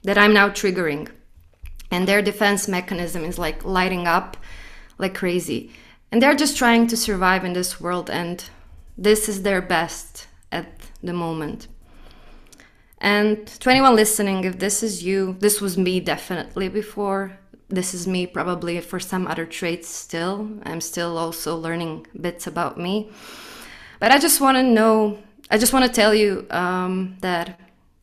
that 0.03 0.19
I'm 0.19 0.35
now 0.35 0.51
triggering. 0.51 1.09
And 1.91 2.07
their 2.07 2.21
defense 2.21 2.69
mechanism 2.69 3.25
is 3.25 3.39
like 3.39 3.65
lighting 3.65 4.07
up 4.07 4.37
like 4.99 5.15
crazy 5.15 5.73
and 6.13 6.21
they're 6.21 6.35
just 6.35 6.57
trying 6.57 6.87
to 6.89 6.97
survive 6.97 7.45
in 7.45 7.53
this 7.53 7.81
world 7.81 8.11
and 8.11 8.45
this 8.99 9.29
is 9.29 9.43
their 9.43 9.63
best 9.63 10.27
at 10.53 10.67
the 11.03 11.13
moment. 11.13 11.69
And 12.99 13.47
to 13.47 13.71
anyone 13.71 13.97
listening 13.97 14.45
if 14.45 14.59
this 14.59 14.83
is 14.83 15.03
you 15.03 15.37
this 15.41 15.61
was 15.61 15.79
me 15.79 16.01
definitely 16.01 16.69
before. 16.69 17.39
This 17.69 17.95
is 17.95 18.07
me 18.07 18.27
probably 18.27 18.81
for 18.81 18.99
some 18.99 19.27
other 19.27 19.47
traits 19.47 19.89
still. 19.89 20.51
I'm 20.65 20.81
still 20.81 21.17
also 21.17 21.57
learning 21.57 22.09
bits 22.21 22.47
about 22.47 22.79
me. 22.79 23.11
But 24.01 24.13
i 24.13 24.19
just 24.19 24.41
want 24.41 24.57
to 24.57 24.63
know 24.63 25.19
i 25.51 25.59
just 25.59 25.73
want 25.73 25.87
to 25.87 25.93
tell 25.93 26.15
you 26.15 26.47
um, 26.51 27.17
that 27.21 27.59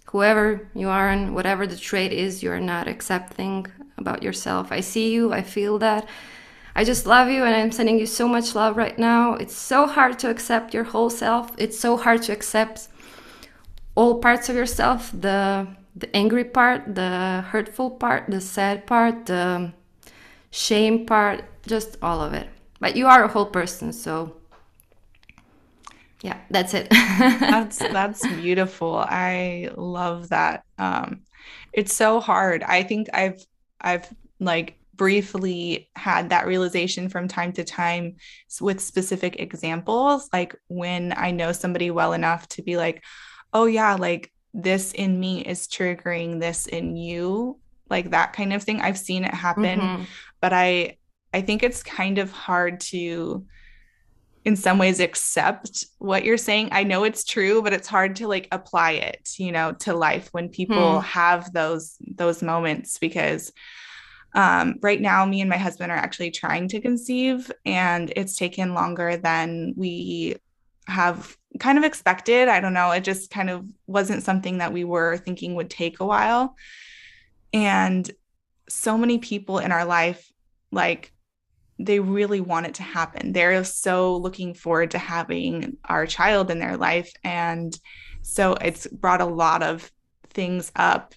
whoever 0.06 0.70
you 0.74 0.88
are 0.90 1.10
and 1.10 1.36
whatever 1.36 1.68
the 1.68 1.76
trait 1.76 2.14
is 2.14 2.42
you're 2.42 2.60
not 2.60 2.88
accepting 2.88 3.68
about 3.98 4.24
yourself. 4.24 4.72
I 4.72 4.80
see 4.80 5.12
you 5.12 5.34
i 5.34 5.44
feel 5.44 5.78
that 5.80 6.08
I 6.78 6.84
just 6.84 7.08
love 7.08 7.28
you 7.28 7.44
and 7.44 7.56
I'm 7.56 7.72
sending 7.72 7.98
you 7.98 8.06
so 8.06 8.28
much 8.28 8.54
love 8.54 8.78
right 8.78 8.98
now. 9.00 9.34
It's 9.34 9.56
so 9.56 9.88
hard 9.88 10.20
to 10.20 10.30
accept 10.30 10.76
your 10.76 10.84
whole 10.84 11.10
self. 11.10 11.52
It's 11.58 11.78
so 11.80 11.98
hard 11.98 12.22
to 12.24 12.32
accept 12.32 12.88
all 13.96 14.20
parts 14.20 14.48
of 14.48 14.56
yourself, 14.56 15.12
the 15.12 15.68
the 15.96 16.16
angry 16.16 16.44
part, 16.46 16.94
the 16.94 17.44
hurtful 17.50 17.90
part, 17.90 18.26
the 18.30 18.40
sad 18.40 18.86
part, 18.86 19.26
the 19.26 19.74
shame 20.52 21.08
part, 21.08 21.44
just 21.66 21.98
all 22.04 22.22
of 22.22 22.34
it. 22.36 22.48
But 22.80 22.96
you 22.96 23.08
are 23.08 23.24
a 23.24 23.28
whole 23.28 23.48
person, 23.48 23.92
so 23.92 24.38
yeah, 26.22 26.38
that's 26.52 26.76
it. 26.76 26.90
that's 26.92 27.80
that's 27.80 28.22
beautiful. 28.28 28.98
I 28.98 29.72
love 29.76 30.30
that. 30.30 30.64
Um 30.78 31.22
it's 31.74 31.96
so 31.96 32.20
hard. 32.20 32.62
I 32.62 32.84
think 32.84 33.08
I've 33.16 33.44
I've 33.82 34.08
like 34.40 34.77
briefly 34.98 35.90
had 35.96 36.30
that 36.30 36.48
realization 36.48 37.10
from 37.10 37.28
time 37.28 37.54
to 37.54 37.64
time 37.64 38.16
with 38.60 38.82
specific 38.82 39.40
examples 39.40 40.30
like 40.34 40.56
when 40.68 41.14
I 41.16 41.32
know 41.32 41.52
somebody 41.52 41.92
well 41.92 42.14
enough 42.14 42.48
to 42.50 42.62
be 42.62 42.78
like, 42.78 43.04
"Oh 43.54 43.66
yeah, 43.66 43.96
like 43.96 44.32
this 44.54 44.92
in 44.94 45.20
me 45.20 45.42
is 45.42 45.68
triggering 45.68 46.40
this 46.40 46.68
in 46.68 46.96
you." 46.96 47.60
Like 47.90 48.12
that 48.12 48.34
kind 48.34 48.52
of 48.54 48.64
thing. 48.64 48.82
I've 48.82 48.98
seen 48.98 49.24
it 49.24 49.34
happen, 49.34 49.80
mm-hmm. 49.80 50.04
but 50.42 50.52
I 50.52 50.98
I 51.34 51.42
think 51.42 51.64
it's 51.64 51.84
kind 51.84 52.18
of 52.18 52.32
hard 52.32 52.80
to 52.92 53.46
in 54.48 54.56
some 54.56 54.78
ways 54.78 55.02
accept 55.02 55.84
what 55.98 56.24
you're 56.24 56.38
saying. 56.38 56.70
I 56.72 56.84
know 56.84 57.04
it's 57.04 57.26
true, 57.26 57.62
but 57.62 57.74
it's 57.74 57.88
hard 57.88 58.16
to 58.16 58.30
like 58.30 58.48
apply 58.54 58.92
it, 58.92 59.32
you 59.38 59.52
know, 59.52 59.74
to 59.80 59.94
life 59.94 60.30
when 60.32 60.48
people 60.48 61.02
hmm. 61.02 61.06
have 61.06 61.52
those 61.52 61.98
those 62.16 62.42
moments 62.42 62.98
because 62.98 63.52
um, 64.38 64.76
right 64.84 65.02
now 65.02 65.26
me 65.26 65.42
and 65.42 65.50
my 65.50 65.58
husband 65.58 65.92
are 65.92 65.98
actually 65.98 66.30
trying 66.30 66.68
to 66.68 66.80
conceive 66.80 67.52
and 67.66 68.14
it's 68.16 68.36
taken 68.36 68.76
longer 68.76 69.18
than 69.18 69.74
we 69.76 70.36
have 70.88 71.36
kind 71.60 71.80
of 71.80 71.84
expected. 71.84 72.48
I 72.48 72.60
don't 72.60 72.76
know, 72.76 72.92
it 72.92 73.04
just 73.04 73.32
kind 73.32 73.50
of 73.50 73.66
wasn't 73.88 74.22
something 74.22 74.60
that 74.60 74.72
we 74.72 74.84
were 74.84 75.18
thinking 75.18 75.56
would 75.56 75.72
take 75.72 76.00
a 76.00 76.06
while. 76.06 76.56
And 77.52 78.10
so 78.70 78.96
many 78.96 79.18
people 79.18 79.58
in 79.58 79.72
our 79.72 79.86
life 79.86 80.32
like 80.72 81.12
they 81.80 82.00
really 82.00 82.40
want 82.40 82.68
it 82.68 82.76
to 82.76 82.84
happen. 82.84 83.34
They're 83.34 83.64
so 83.64 84.18
looking 84.18 84.54
forward 84.54 84.92
to 84.92 85.00
having 85.00 85.78
our 85.86 86.06
child 86.06 86.52
in 86.52 86.60
their 86.60 86.78
life. 86.78 87.12
And 87.24 87.76
so 88.22 88.54
it's 88.54 88.86
brought 88.86 89.22
a 89.22 89.26
lot 89.26 89.64
of 89.64 89.92
things 90.30 90.72
up 90.76 91.16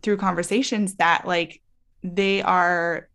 through 0.00 0.16
conversations 0.16 0.94
that 0.94 1.26
like 1.26 1.60
they 2.14 2.42
are 2.42 3.08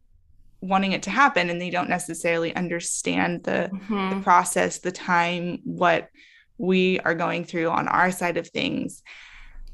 wanting 0.62 0.92
it 0.92 1.04
to 1.04 1.10
happen 1.10 1.50
and 1.50 1.60
they 1.60 1.70
don't 1.70 1.90
necessarily 1.90 2.56
understand 2.56 3.44
the, 3.44 3.70
mm-hmm. 3.74 4.10
the 4.10 4.24
process, 4.24 4.80
the 4.80 4.92
time, 4.92 5.60
what 5.64 6.10
we 6.58 7.00
are 7.00 7.16
going 7.16 7.44
through 7.44 7.70
on 7.70 7.88
our 7.88 8.12
side 8.12 8.38
of 8.38 8.48
things. 8.48 9.02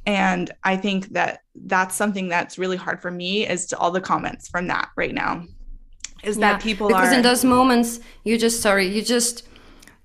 And 0.06 0.50
I 0.64 0.78
think 0.78 1.10
that 1.10 1.42
that's 1.54 1.96
something 1.96 2.30
that's 2.30 2.58
really 2.58 2.78
hard 2.78 3.02
for 3.02 3.12
me 3.12 3.46
is 3.46 3.66
to 3.68 3.78
all 3.78 3.92
the 3.92 4.00
comments 4.00 4.48
from 4.48 4.68
that 4.68 4.90
right 4.96 5.14
now 5.14 5.44
is 6.24 6.38
yeah, 6.38 6.54
that 6.54 6.62
people 6.62 6.88
because 6.88 7.10
are... 7.10 7.16
in 7.16 7.22
those 7.22 7.44
moments 7.44 8.00
you 8.24 8.38
just 8.38 8.62
sorry 8.62 8.88
you 8.88 9.02
just 9.02 9.48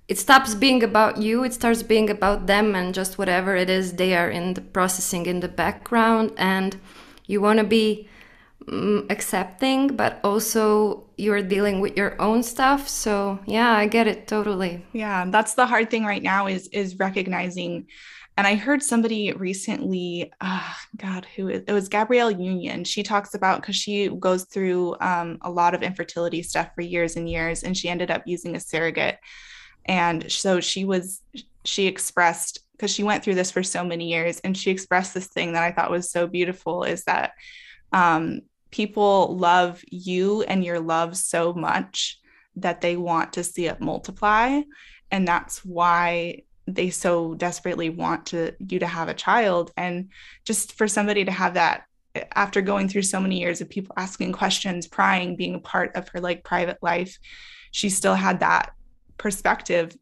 it 0.08 0.18
stops 0.18 0.54
being 0.54 0.82
about 0.82 1.16
you 1.18 1.44
it 1.44 1.54
starts 1.54 1.82
being 1.82 2.10
about 2.10 2.46
them 2.46 2.74
and 2.74 2.94
just 2.94 3.18
whatever 3.18 3.56
it 3.56 3.70
is 3.70 3.94
they 3.94 4.14
are 4.14 4.30
in 4.30 4.54
the 4.54 4.60
processing 4.60 5.26
in 5.26 5.40
the 5.40 5.48
background 5.48 6.32
and 6.36 6.78
you 7.26 7.40
want 7.40 7.58
to 7.58 7.64
be 7.64 8.08
um, 8.68 9.06
accepting 9.10 9.88
but 9.88 10.20
also 10.24 11.04
you're 11.16 11.42
dealing 11.42 11.80
with 11.80 11.96
your 11.96 12.20
own 12.20 12.42
stuff 12.42 12.88
so 12.88 13.38
yeah 13.46 13.72
i 13.76 13.86
get 13.86 14.06
it 14.06 14.26
totally 14.26 14.84
yeah 14.92 15.24
that's 15.28 15.54
the 15.54 15.66
hard 15.66 15.90
thing 15.90 16.04
right 16.04 16.22
now 16.22 16.46
is 16.46 16.68
is 16.68 16.98
recognizing 16.98 17.86
and 18.36 18.46
I 18.46 18.54
heard 18.54 18.82
somebody 18.82 19.32
recently, 19.32 20.32
uh, 20.40 20.72
God, 20.96 21.26
who 21.36 21.48
it 21.48 21.70
was 21.70 21.88
Gabrielle 21.88 22.30
Union. 22.30 22.82
She 22.84 23.02
talks 23.02 23.34
about 23.34 23.60
because 23.60 23.76
she 23.76 24.08
goes 24.08 24.44
through 24.44 24.96
um, 25.00 25.38
a 25.42 25.50
lot 25.50 25.74
of 25.74 25.82
infertility 25.82 26.42
stuff 26.42 26.70
for 26.74 26.80
years 26.80 27.16
and 27.16 27.28
years, 27.28 27.62
and 27.62 27.76
she 27.76 27.90
ended 27.90 28.10
up 28.10 28.22
using 28.24 28.56
a 28.56 28.60
surrogate. 28.60 29.18
And 29.84 30.32
so 30.32 30.60
she 30.60 30.86
was, 30.86 31.20
she 31.64 31.86
expressed, 31.86 32.60
because 32.72 32.90
she 32.90 33.02
went 33.02 33.22
through 33.22 33.34
this 33.34 33.50
for 33.50 33.62
so 33.62 33.84
many 33.84 34.08
years, 34.08 34.40
and 34.40 34.56
she 34.56 34.70
expressed 34.70 35.12
this 35.12 35.26
thing 35.26 35.52
that 35.52 35.62
I 35.62 35.72
thought 35.72 35.90
was 35.90 36.10
so 36.10 36.26
beautiful 36.26 36.84
is 36.84 37.04
that 37.04 37.32
um, 37.92 38.40
people 38.72 39.36
love 39.36 39.84
you 39.88 40.42
and 40.42 40.64
your 40.64 40.80
love 40.80 41.16
so 41.16 41.52
much 41.52 42.18
that 42.56 42.80
they 42.80 42.96
want 42.96 43.34
to 43.34 43.44
see 43.44 43.66
it 43.66 43.80
multiply. 43.80 44.60
And 45.10 45.28
that's 45.28 45.64
why 45.64 46.42
they 46.66 46.90
so 46.90 47.34
desperately 47.34 47.90
want 47.90 48.26
to 48.26 48.52
you 48.58 48.78
to 48.78 48.86
have 48.86 49.08
a 49.08 49.14
child 49.14 49.72
and 49.76 50.10
just 50.44 50.72
for 50.72 50.88
somebody 50.88 51.24
to 51.24 51.32
have 51.32 51.54
that 51.54 51.84
after 52.34 52.60
going 52.60 52.88
through 52.88 53.02
so 53.02 53.20
many 53.20 53.40
years 53.40 53.60
of 53.60 53.68
people 53.68 53.94
asking 53.96 54.32
questions 54.32 54.86
prying 54.86 55.34
being 55.34 55.56
a 55.56 55.60
part 55.60 55.96
of 55.96 56.08
her 56.08 56.20
like 56.20 56.44
private 56.44 56.78
life 56.80 57.18
she 57.72 57.88
still 57.88 58.14
had 58.14 58.40
that 58.40 58.72
perspective 59.18 59.96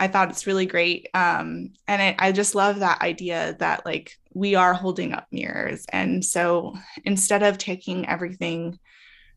i 0.00 0.08
thought 0.08 0.30
it's 0.30 0.46
really 0.46 0.66
great. 0.66 1.08
Um, 1.14 1.72
and 1.86 2.02
I, 2.02 2.16
I 2.18 2.32
just 2.32 2.54
love 2.54 2.80
that 2.80 3.02
idea 3.02 3.56
that 3.60 3.86
like 3.86 4.16
we 4.34 4.54
are 4.54 4.74
holding 4.74 5.12
up 5.12 5.26
mirrors. 5.30 5.84
And 5.90 6.24
so 6.24 6.74
instead 7.04 7.42
of 7.42 7.58
taking 7.58 8.08
everything 8.08 8.78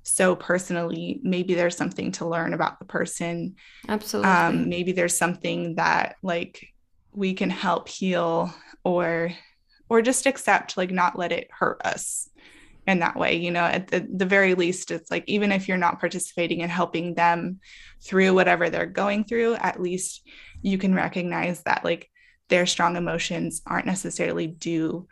so 0.08 0.36
personally 0.36 1.20
maybe 1.24 1.56
there's 1.56 1.76
something 1.76 2.12
to 2.14 2.28
learn 2.28 2.54
about 2.54 2.80
the 2.80 2.86
person. 2.86 3.56
Absolutely. 3.88 4.32
Um, 4.32 4.70
maybe 4.70 4.92
there's 4.92 5.18
something 5.18 5.76
that 5.76 6.16
like 6.22 6.74
we 7.12 7.34
can 7.34 7.50
help 7.50 7.90
heal 7.90 8.54
or 8.84 9.32
or 9.90 10.02
just 10.02 10.26
accept 10.26 10.78
like 10.78 10.92
not 10.92 11.18
let 11.18 11.32
it 11.32 11.48
hurt 11.52 11.82
us 11.86 12.30
in 12.88 13.00
that 13.00 13.16
way 13.16 13.36
you 13.36 13.52
know 13.52 13.64
at 13.64 13.88
the, 13.88 14.08
the 14.14 14.26
very 14.26 14.54
least 14.54 14.92
it's 14.92 15.10
like 15.10 15.24
even 15.28 15.52
if 15.52 15.68
you're 15.68 15.78
not 15.78 16.00
participating 16.00 16.62
in 16.62 16.70
helping 16.70 17.16
them 17.16 17.60
through 18.04 18.34
whatever 18.34 18.70
they're 18.70 18.86
going 18.86 19.24
through 19.24 19.56
at 19.56 19.82
least 19.82 20.28
you 20.62 20.78
can 20.78 20.94
recognize 20.94 21.62
that 21.64 21.84
like 21.84 22.10
their 22.50 22.66
strong 22.66 22.96
emotions 22.96 23.62
aren't 23.66 23.88
necessarily 23.88 24.48
due 24.48 25.08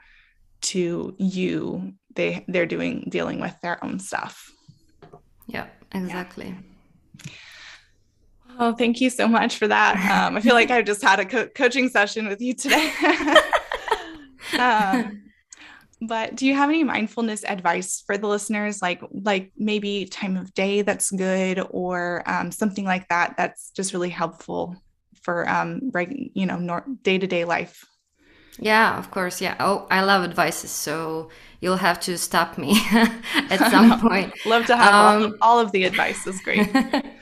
to 0.61 1.15
you 1.17 1.93
they 2.15 2.45
they're 2.47 2.65
doing 2.65 3.07
dealing 3.09 3.39
with 3.39 3.55
their 3.61 3.83
own 3.83 3.99
stuff 3.99 4.53
yeah, 5.47 5.67
exactly. 5.93 6.55
Yeah. 7.25 7.33
Oh, 8.59 8.73
thank 8.73 9.01
you 9.01 9.09
so 9.09 9.27
much 9.27 9.57
for 9.57 9.67
that. 9.67 9.95
Um, 9.95 10.37
I 10.37 10.41
feel 10.41 10.53
like 10.53 10.69
i've 10.69 10.85
just 10.85 11.01
had 11.01 11.19
a 11.19 11.25
co- 11.25 11.47
coaching 11.47 11.89
session 11.89 12.27
with 12.27 12.39
you 12.39 12.53
today. 12.53 12.91
um, 14.59 15.23
but 16.07 16.35
do 16.35 16.45
you 16.45 16.53
have 16.53 16.69
any 16.69 16.83
mindfulness 16.83 17.43
advice 17.45 18.03
for 18.05 18.17
the 18.17 18.27
listeners, 18.27 18.81
like 18.81 19.01
like 19.11 19.51
maybe 19.57 20.05
time 20.05 20.37
of 20.37 20.53
day 20.53 20.81
that's 20.81 21.11
good, 21.11 21.65
or 21.69 22.23
um, 22.25 22.51
something 22.51 22.85
like 22.85 23.07
that 23.09 23.35
that's 23.37 23.71
just 23.71 23.93
really 23.93 24.09
helpful 24.09 24.75
for 25.21 25.47
um, 25.49 25.91
you 26.33 26.45
know 26.45 26.81
day 27.01 27.17
to 27.17 27.27
day 27.27 27.45
life? 27.45 27.85
Yeah, 28.59 28.97
of 28.97 29.09
course. 29.11 29.41
Yeah. 29.41 29.55
Oh, 29.59 29.87
I 29.89 30.01
love 30.01 30.23
advices. 30.23 30.71
So 30.71 31.29
you'll 31.59 31.77
have 31.77 31.99
to 32.01 32.17
stop 32.17 32.57
me 32.57 32.77
at 33.49 33.59
some 33.71 33.99
point. 34.07 34.33
love 34.45 34.65
to 34.67 34.77
have 34.77 34.93
um, 34.93 35.23
all, 35.41 35.57
all, 35.57 35.59
of 35.59 35.71
the 35.71 35.85
advice. 35.85 36.25
is 36.27 36.39
great. 36.41 36.69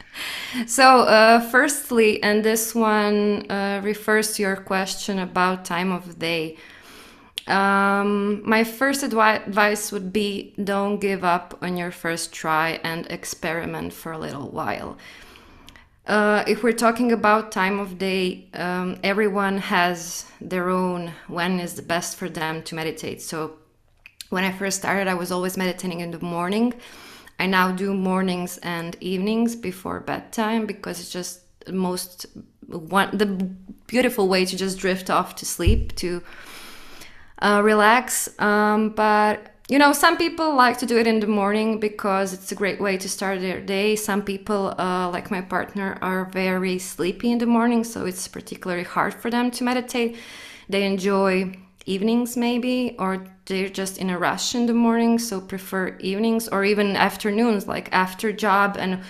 so, 0.67 1.01
uh, 1.01 1.39
firstly, 1.39 2.21
and 2.21 2.43
this 2.43 2.75
one 2.75 3.49
uh, 3.49 3.81
refers 3.83 4.33
to 4.33 4.41
your 4.41 4.57
question 4.57 5.19
about 5.19 5.63
time 5.63 5.91
of 5.91 6.19
day. 6.19 6.57
Um, 7.47 8.47
my 8.47 8.63
first 8.63 9.04
advi- 9.04 9.45
advice 9.47 9.91
would 9.91 10.13
be 10.13 10.54
don't 10.63 10.99
give 10.99 11.23
up 11.23 11.58
on 11.62 11.77
your 11.77 11.91
first 11.91 12.34
try 12.34 12.80
and 12.84 13.08
experiment 13.08 13.93
for 13.93 14.12
a 14.12 14.17
little 14.17 14.49
while. 14.49 14.97
Uh, 16.08 16.43
if 16.47 16.63
we're 16.63 16.73
talking 16.73 17.12
about 17.12 17.51
time 17.51 17.80
of 17.80 17.97
day, 17.97 18.47
um, 18.54 18.97
everyone 19.04 19.58
has 19.58 20.25
their 20.39 20.69
own 20.69 21.13
when 21.27 21.60
is 21.60 21.75
the 21.75 21.82
best 21.82 22.17
for 22.17 22.27
them 22.27 22.63
to 22.63 22.75
meditate. 22.75 23.21
So 23.21 23.58
when 24.30 24.43
I 24.43 24.51
first 24.51 24.80
started, 24.80 25.08
I 25.08 25.13
was 25.13 25.32
always 25.32 25.58
meditating 25.58 25.99
in 25.99 26.12
the 26.12 26.19
morning. 26.19 26.73
I 27.39 27.47
now 27.47 27.71
do 27.71 27.93
mornings 27.93 28.58
and 28.60 28.95
evenings 29.01 29.56
before 29.56 29.99
bedtime 29.99 30.65
because 30.65 30.99
it's 30.99 31.12
just 31.12 31.41
most 31.71 32.25
one 32.67 33.15
the 33.15 33.25
beautiful 33.88 34.27
way 34.27 34.45
to 34.45 34.56
just 34.56 34.80
drift 34.80 35.10
off 35.10 35.36
to 35.36 35.45
sleep 35.45 35.95
to 35.97 36.23
uh, 37.41 37.62
relax. 37.63 38.30
Um, 38.39 38.89
but 38.89 39.47
you 39.69 39.80
know, 39.80 39.93
some 39.93 40.17
people 40.17 40.54
like 40.54 40.80
to 40.80 40.86
do 40.86 40.97
it 40.97 41.08
in 41.08 41.21
the 41.21 41.27
morning 41.27 41.80
because 41.80 42.34
it's 42.34 42.51
a 42.51 42.56
great 42.56 42.82
way 42.82 42.97
to 42.97 43.08
start 43.08 43.39
their 43.39 43.62
day. 43.62 43.95
Some 43.95 44.21
people, 44.21 44.75
uh, 44.77 45.10
like 45.10 45.32
my 45.32 45.39
partner, 45.39 45.97
are 46.01 46.25
very 46.25 46.77
sleepy 46.77 47.32
in 47.32 47.38
the 47.38 47.45
morning, 47.45 47.86
so 47.86 48.06
it's 48.06 48.27
particularly 48.27 48.84
hard 48.84 49.13
for 49.13 49.32
them 49.32 49.49
to 49.51 49.63
meditate. 49.63 50.17
They 50.67 50.84
enjoy 50.84 51.54
evenings, 51.86 52.36
maybe, 52.36 52.97
or 52.99 53.25
they're 53.45 53.69
just 53.69 53.97
in 53.97 54.10
a 54.10 54.19
rush 54.19 54.56
in 54.56 54.65
the 54.65 54.73
morning, 54.73 55.17
so 55.17 55.39
prefer 55.39 55.95
evenings 55.99 56.49
or 56.49 56.65
even 56.65 56.97
afternoons, 56.97 57.65
like 57.65 57.88
after 57.93 58.34
job, 58.34 58.75
and 58.77 59.01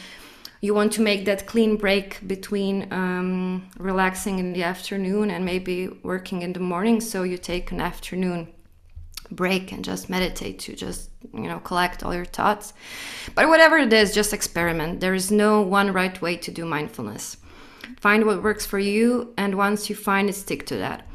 you 0.61 0.75
want 0.75 0.93
to 0.93 1.01
make 1.01 1.25
that 1.25 1.47
clean 1.47 1.75
break 1.75 2.25
between 2.27 2.87
um, 2.93 3.67
relaxing 3.77 4.37
in 4.37 4.53
the 4.53 4.61
afternoon 4.61 5.31
and 5.31 5.43
maybe 5.43 5.87
working 6.03 6.43
in 6.43 6.53
the 6.53 6.59
morning, 6.59 7.01
so 7.01 7.23
you 7.23 7.37
take 7.37 7.71
an 7.71 7.81
afternoon 7.81 8.47
break 9.31 9.71
and 9.71 9.83
just 9.83 10.09
meditate 10.09 10.59
to 10.59 10.75
just 10.75 11.09
you 11.33 11.47
know 11.47 11.59
collect 11.59 12.03
all 12.03 12.13
your 12.13 12.25
thoughts. 12.25 12.73
But 13.33 13.47
whatever 13.47 13.77
it 13.77 13.91
is 13.91 14.13
just 14.13 14.33
experiment. 14.33 14.99
There 14.99 15.15
is 15.15 15.31
no 15.31 15.61
one 15.61 15.93
right 15.93 16.21
way 16.21 16.37
to 16.37 16.51
do 16.51 16.65
mindfulness. 16.65 17.37
Find 17.99 18.25
what 18.25 18.43
works 18.43 18.65
for 18.65 18.79
you 18.79 19.33
and 19.37 19.55
once 19.55 19.89
you 19.89 19.95
find 19.95 20.29
it 20.29 20.33
stick 20.33 20.65
to 20.67 20.77
that. 20.77 21.07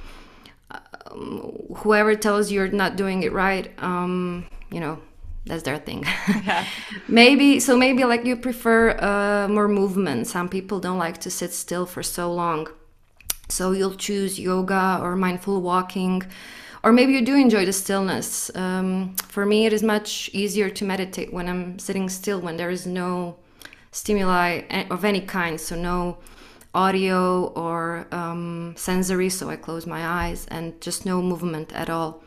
Um, 0.71 1.53
whoever 1.77 2.17
tells 2.17 2.51
you 2.51 2.61
you're 2.61 2.69
not 2.69 2.97
doing 2.97 3.23
it 3.23 3.33
right 3.33 3.71
um, 3.79 4.47
you 4.73 4.81
know 4.81 4.99
that's 5.47 5.63
their 5.63 5.79
thing. 5.79 6.05
Yeah. 6.45 6.65
maybe 7.09 7.61
so 7.61 7.77
maybe 7.77 8.05
like 8.05 8.25
you 8.25 8.37
prefer 8.37 8.91
uh, 8.99 9.49
more 9.49 9.69
movement. 9.69 10.27
Some 10.27 10.49
people 10.49 10.81
don't 10.81 10.99
like 10.99 11.19
to 11.19 11.31
sit 11.31 11.53
still 11.53 11.87
for 11.87 12.03
so 12.03 12.33
long. 12.33 12.69
So 13.49 13.71
you'll 13.71 13.95
choose 13.95 14.41
yoga 14.41 14.99
or 15.01 15.15
mindful 15.17 15.63
walking 15.63 16.25
or 16.83 16.93
maybe 16.93 17.13
you 17.13 17.25
do 17.25 17.35
enjoy 17.35 17.65
the 17.65 17.73
stillness. 17.73 18.51
Um, 18.55 19.17
for 19.29 19.47
me 19.47 19.67
it 19.67 19.73
is 19.73 19.83
much 19.83 20.31
easier 20.33 20.69
to 20.71 20.85
meditate 20.85 21.33
when 21.33 21.49
i'm 21.49 21.79
sitting 21.79 22.09
still 22.09 22.41
when 22.41 22.57
there 22.57 22.71
is 22.71 22.87
no 22.87 23.37
stimuli 23.93 24.63
of 24.91 25.05
any 25.05 25.21
kind. 25.21 25.61
So 25.61 25.77
no 25.77 26.19
audio 26.77 27.47
or 27.57 28.07
um, 28.13 28.75
sensory 28.77 29.31
so 29.31 29.49
i 29.49 29.57
close 29.57 29.87
my 29.87 30.07
eyes 30.07 30.47
and 30.51 30.79
just 30.83 31.07
no 31.07 31.23
movement 31.23 31.73
at 31.73 31.89
all 31.89 32.23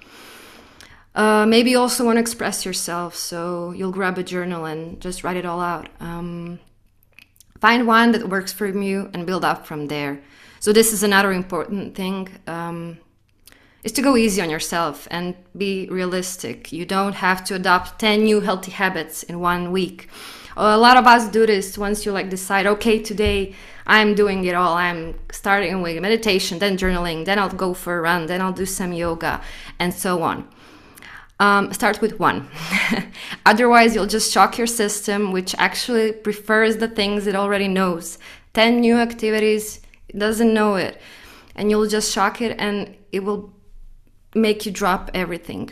uh, 1.19 1.45
maybe 1.45 1.71
you 1.71 1.77
also 1.77 2.05
want 2.05 2.15
to 2.15 2.21
express 2.21 2.65
yourself, 2.65 3.13
so 3.13 3.71
you'll 3.71 3.91
grab 3.91 4.17
a 4.17 4.23
journal 4.23 4.63
and 4.63 5.01
just 5.01 5.21
write 5.21 5.35
it 5.35 5.45
all 5.45 5.59
out. 5.59 5.89
Um, 5.99 6.59
find 7.59 7.85
one 7.85 8.13
that 8.13 8.29
works 8.29 8.53
for 8.53 8.65
you 8.67 9.09
and 9.13 9.25
build 9.25 9.43
up 9.43 9.67
from 9.67 9.87
there. 9.87 10.21
So 10.61 10.71
this 10.71 10.93
is 10.93 11.03
another 11.03 11.33
important 11.33 11.93
thing. 11.93 12.29
Um, 12.47 12.99
is 13.83 13.91
to 13.93 14.01
go 14.01 14.15
easy 14.15 14.41
on 14.41 14.49
yourself 14.49 15.09
and 15.11 15.35
be 15.57 15.89
realistic. 15.89 16.71
You 16.71 16.85
don't 16.85 17.15
have 17.15 17.43
to 17.45 17.55
adopt 17.55 17.99
10 17.99 18.23
new 18.23 18.39
healthy 18.39 18.71
habits 18.71 19.23
in 19.23 19.41
one 19.41 19.73
week. 19.73 20.07
A 20.55 20.77
lot 20.77 20.95
of 20.95 21.05
us 21.05 21.27
do 21.27 21.45
this 21.45 21.77
once 21.77 22.05
you 22.05 22.13
like 22.13 22.29
decide, 22.29 22.65
okay, 22.65 22.97
today 22.97 23.55
I'm 23.85 24.15
doing 24.15 24.45
it 24.45 24.55
all. 24.55 24.75
I'm 24.75 25.19
starting 25.31 25.81
with 25.81 26.01
meditation, 26.01 26.59
then 26.59 26.77
journaling, 26.77 27.25
then 27.25 27.39
I'll 27.39 27.49
go 27.49 27.73
for 27.73 27.97
a 27.97 28.01
run, 28.01 28.27
then 28.27 28.41
I'll 28.41 28.53
do 28.53 28.65
some 28.65 28.93
yoga, 28.93 29.41
and 29.79 29.93
so 29.93 30.21
on. 30.21 30.47
Um, 31.41 31.71
start 31.71 32.01
with 32.01 32.19
one. 32.19 32.49
Otherwise, 33.45 33.95
you'll 33.95 34.07
just 34.07 34.31
shock 34.31 34.57
your 34.57 34.67
system, 34.67 35.31
which 35.31 35.55
actually 35.57 36.11
prefers 36.11 36.77
the 36.77 36.87
things 36.89 37.27
it 37.27 37.35
already 37.35 37.69
knows. 37.69 38.17
10 38.53 38.81
new 38.81 38.97
activities, 38.97 39.79
it 40.09 40.19
doesn't 40.19 40.53
know 40.53 40.75
it. 40.75 40.99
And 41.55 41.69
you'll 41.69 41.87
just 41.87 42.11
shock 42.11 42.41
it 42.41 42.57
and 42.59 42.95
it 43.13 43.23
will 43.23 43.53
make 44.35 44.65
you 44.65 44.71
drop 44.71 45.11
everything. 45.13 45.71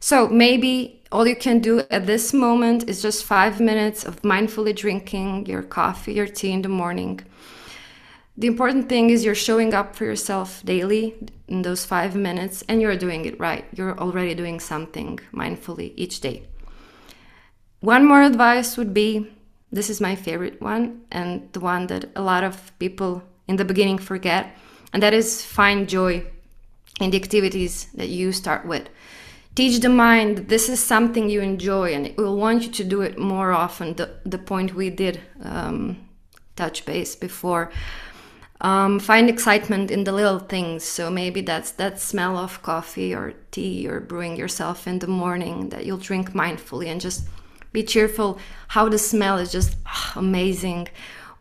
So 0.00 0.28
maybe 0.28 1.02
all 1.12 1.26
you 1.26 1.36
can 1.36 1.58
do 1.58 1.82
at 1.90 2.06
this 2.06 2.32
moment 2.32 2.88
is 2.88 3.02
just 3.02 3.24
five 3.24 3.60
minutes 3.60 4.04
of 4.04 4.22
mindfully 4.22 4.74
drinking 4.74 5.46
your 5.46 5.62
coffee 5.62 6.18
or 6.20 6.26
tea 6.26 6.52
in 6.52 6.62
the 6.62 6.68
morning 6.68 7.20
the 8.38 8.46
important 8.46 8.88
thing 8.88 9.10
is 9.10 9.24
you're 9.24 9.34
showing 9.34 9.74
up 9.74 9.96
for 9.96 10.04
yourself 10.04 10.62
daily 10.64 11.28
in 11.48 11.62
those 11.62 11.84
five 11.84 12.14
minutes 12.14 12.62
and 12.68 12.80
you're 12.80 12.96
doing 12.96 13.24
it 13.24 13.38
right. 13.40 13.64
You're 13.74 13.98
already 13.98 14.32
doing 14.36 14.60
something 14.60 15.18
mindfully 15.34 15.92
each 15.96 16.20
day. 16.20 16.44
One 17.80 18.06
more 18.06 18.22
advice 18.22 18.76
would 18.76 18.94
be 18.94 19.28
this 19.72 19.90
is 19.90 20.00
my 20.00 20.14
favorite 20.14 20.62
one 20.62 21.02
and 21.10 21.52
the 21.52 21.58
one 21.58 21.88
that 21.88 22.10
a 22.14 22.22
lot 22.22 22.44
of 22.44 22.72
people 22.78 23.24
in 23.48 23.56
the 23.56 23.64
beginning 23.64 23.98
forget, 23.98 24.56
and 24.92 25.02
that 25.02 25.14
is 25.14 25.44
find 25.44 25.88
joy 25.88 26.24
in 27.00 27.10
the 27.10 27.20
activities 27.20 27.88
that 27.94 28.08
you 28.08 28.30
start 28.30 28.64
with. 28.64 28.88
Teach 29.56 29.80
the 29.80 29.88
mind 29.88 30.38
that 30.38 30.48
this 30.48 30.68
is 30.68 30.82
something 30.82 31.28
you 31.28 31.40
enjoy 31.40 31.92
and 31.92 32.06
it 32.06 32.16
will 32.16 32.36
want 32.36 32.62
you 32.62 32.70
to 32.70 32.84
do 32.84 33.00
it 33.02 33.18
more 33.18 33.50
often. 33.50 33.94
The, 33.94 34.20
the 34.24 34.38
point 34.38 34.74
we 34.74 34.90
did 34.90 35.20
um, 35.42 36.08
touch 36.54 36.84
base 36.84 37.16
before 37.16 37.70
um, 38.60 38.98
find 38.98 39.28
excitement 39.28 39.90
in 39.90 40.04
the 40.04 40.12
little 40.12 40.40
things. 40.40 40.84
So 40.84 41.10
maybe 41.10 41.40
that's 41.40 41.70
that 41.72 42.00
smell 42.00 42.36
of 42.36 42.62
coffee 42.62 43.14
or 43.14 43.34
tea 43.50 43.86
or 43.88 44.00
brewing 44.00 44.36
yourself 44.36 44.86
in 44.86 44.98
the 44.98 45.06
morning 45.06 45.68
that 45.68 45.86
you'll 45.86 45.98
drink 45.98 46.32
mindfully 46.32 46.86
and 46.86 47.00
just 47.00 47.28
be 47.72 47.82
cheerful. 47.82 48.38
How 48.68 48.88
the 48.88 48.98
smell 48.98 49.38
is 49.38 49.52
just 49.52 49.76
oh, 49.86 50.12
amazing. 50.16 50.88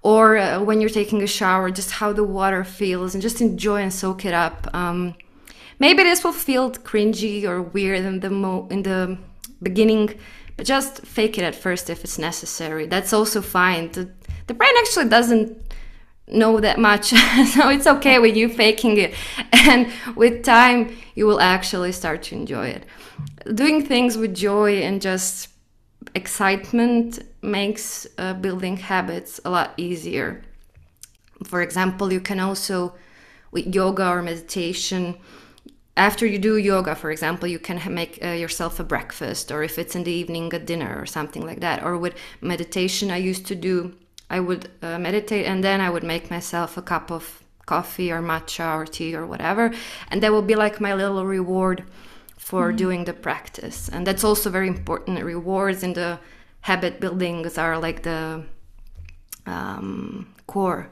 Or 0.04 0.38
uh, 0.38 0.62
when 0.62 0.80
you're 0.80 0.90
taking 0.90 1.24
a 1.24 1.28
shower, 1.28 1.72
just 1.72 1.92
how 1.92 2.14
the 2.14 2.24
water 2.24 2.64
feels 2.64 3.16
and 3.16 3.22
just 3.22 3.42
enjoy 3.42 3.82
and 3.82 3.92
soak 3.92 4.24
it 4.26 4.34
up. 4.34 4.74
Um, 4.74 5.16
maybe 5.80 6.04
this 6.04 6.24
will 6.24 6.34
feel 6.34 6.72
cringy 6.72 7.44
or 7.46 7.62
weird 7.62 8.06
in 8.06 8.20
the 8.20 8.30
mo- 8.30 8.68
in 8.70 8.84
the 8.84 9.18
beginning, 9.64 10.14
but 10.56 10.68
just 10.68 11.04
fake 11.06 11.40
it 11.40 11.44
at 11.44 11.56
first 11.56 11.90
if 11.90 12.04
it's 12.04 12.20
necessary. 12.20 12.86
That's 12.86 13.12
also 13.12 13.42
fine. 13.42 13.92
The, 13.92 14.10
the 14.46 14.54
brain 14.54 14.74
actually 14.78 15.10
doesn't 15.10 15.67
know 16.28 16.60
that 16.60 16.80
much. 16.80 17.14
So 17.48 17.70
it's 17.70 17.88
okay 17.88 18.20
with 18.20 18.36
you 18.36 18.50
faking 18.50 18.98
it. 18.98 19.14
And 19.52 19.92
with 20.16 20.44
time 20.44 20.96
you 21.16 21.26
will 21.26 21.40
actually 21.40 21.92
start 21.92 22.24
to 22.24 22.36
enjoy 22.36 22.68
it. 22.68 22.84
Doing 23.54 23.86
things 23.86 24.18
with 24.18 24.36
joy 24.36 24.80
and 24.80 25.02
just 25.02 25.50
excitement 26.16 27.20
makes 27.42 28.08
uh, 28.18 28.34
building 28.34 28.78
habits 28.78 29.40
a 29.46 29.50
lot 29.50 29.74
easier. 29.78 30.44
For 31.44 31.62
example 31.62 32.12
you 32.12 32.20
can 32.20 32.40
also 32.40 32.96
with 33.52 33.74
yoga 33.74 34.08
or 34.08 34.22
meditation 34.22 35.16
after 35.96 36.26
you 36.28 36.38
do 36.38 36.58
yoga 36.58 36.94
for 36.94 37.10
example 37.10 37.48
you 37.48 37.58
can 37.58 37.82
make 37.94 38.20
uh, 38.24 38.28
yourself 38.28 38.80
a 38.80 38.84
breakfast 38.84 39.52
or 39.52 39.64
if 39.64 39.80
it's 39.80 39.96
in 39.96 40.04
the 40.04 40.12
evening 40.12 40.54
a 40.54 40.60
dinner 40.60 41.00
or 41.00 41.06
something 41.06 41.46
like 41.46 41.62
that. 41.62 41.84
Or 41.84 41.98
with 41.98 42.16
meditation 42.42 43.10
i 43.12 43.18
used 43.18 43.46
to 43.48 43.56
do 43.56 43.96
I 44.30 44.40
would 44.40 44.70
uh, 44.82 44.98
meditate 45.00 45.46
and 45.46 45.64
then 45.64 45.82
I 45.82 45.90
would 45.90 46.04
make 46.04 46.30
myself 46.30 46.78
a 46.78 46.82
cup 46.82 47.12
of 47.12 47.44
coffee 47.66 48.12
or 48.12 48.22
matcha 48.22 48.76
or 48.76 48.86
tea 48.86 49.16
or 49.16 49.26
whatever. 49.26 49.72
And 50.10 50.22
that 50.24 50.32
will 50.32 50.42
be 50.42 50.56
like 50.56 50.82
my 50.82 50.94
little 50.94 51.26
reward 51.26 51.84
for 52.38 52.72
mm. 52.72 52.78
doing 52.78 53.06
the 53.06 53.14
practice. 53.14 53.90
And 53.90 54.06
that's 54.06 54.24
also 54.24 54.50
very 54.50 54.68
important. 54.68 55.24
Rewards 55.24 55.84
in 55.84 55.94
the 55.94 56.20
habit 56.62 57.00
buildings 57.00 57.58
are 57.58 57.78
like 57.78 58.04
the 58.04 58.44
um, 59.46 60.34
core. 60.48 60.90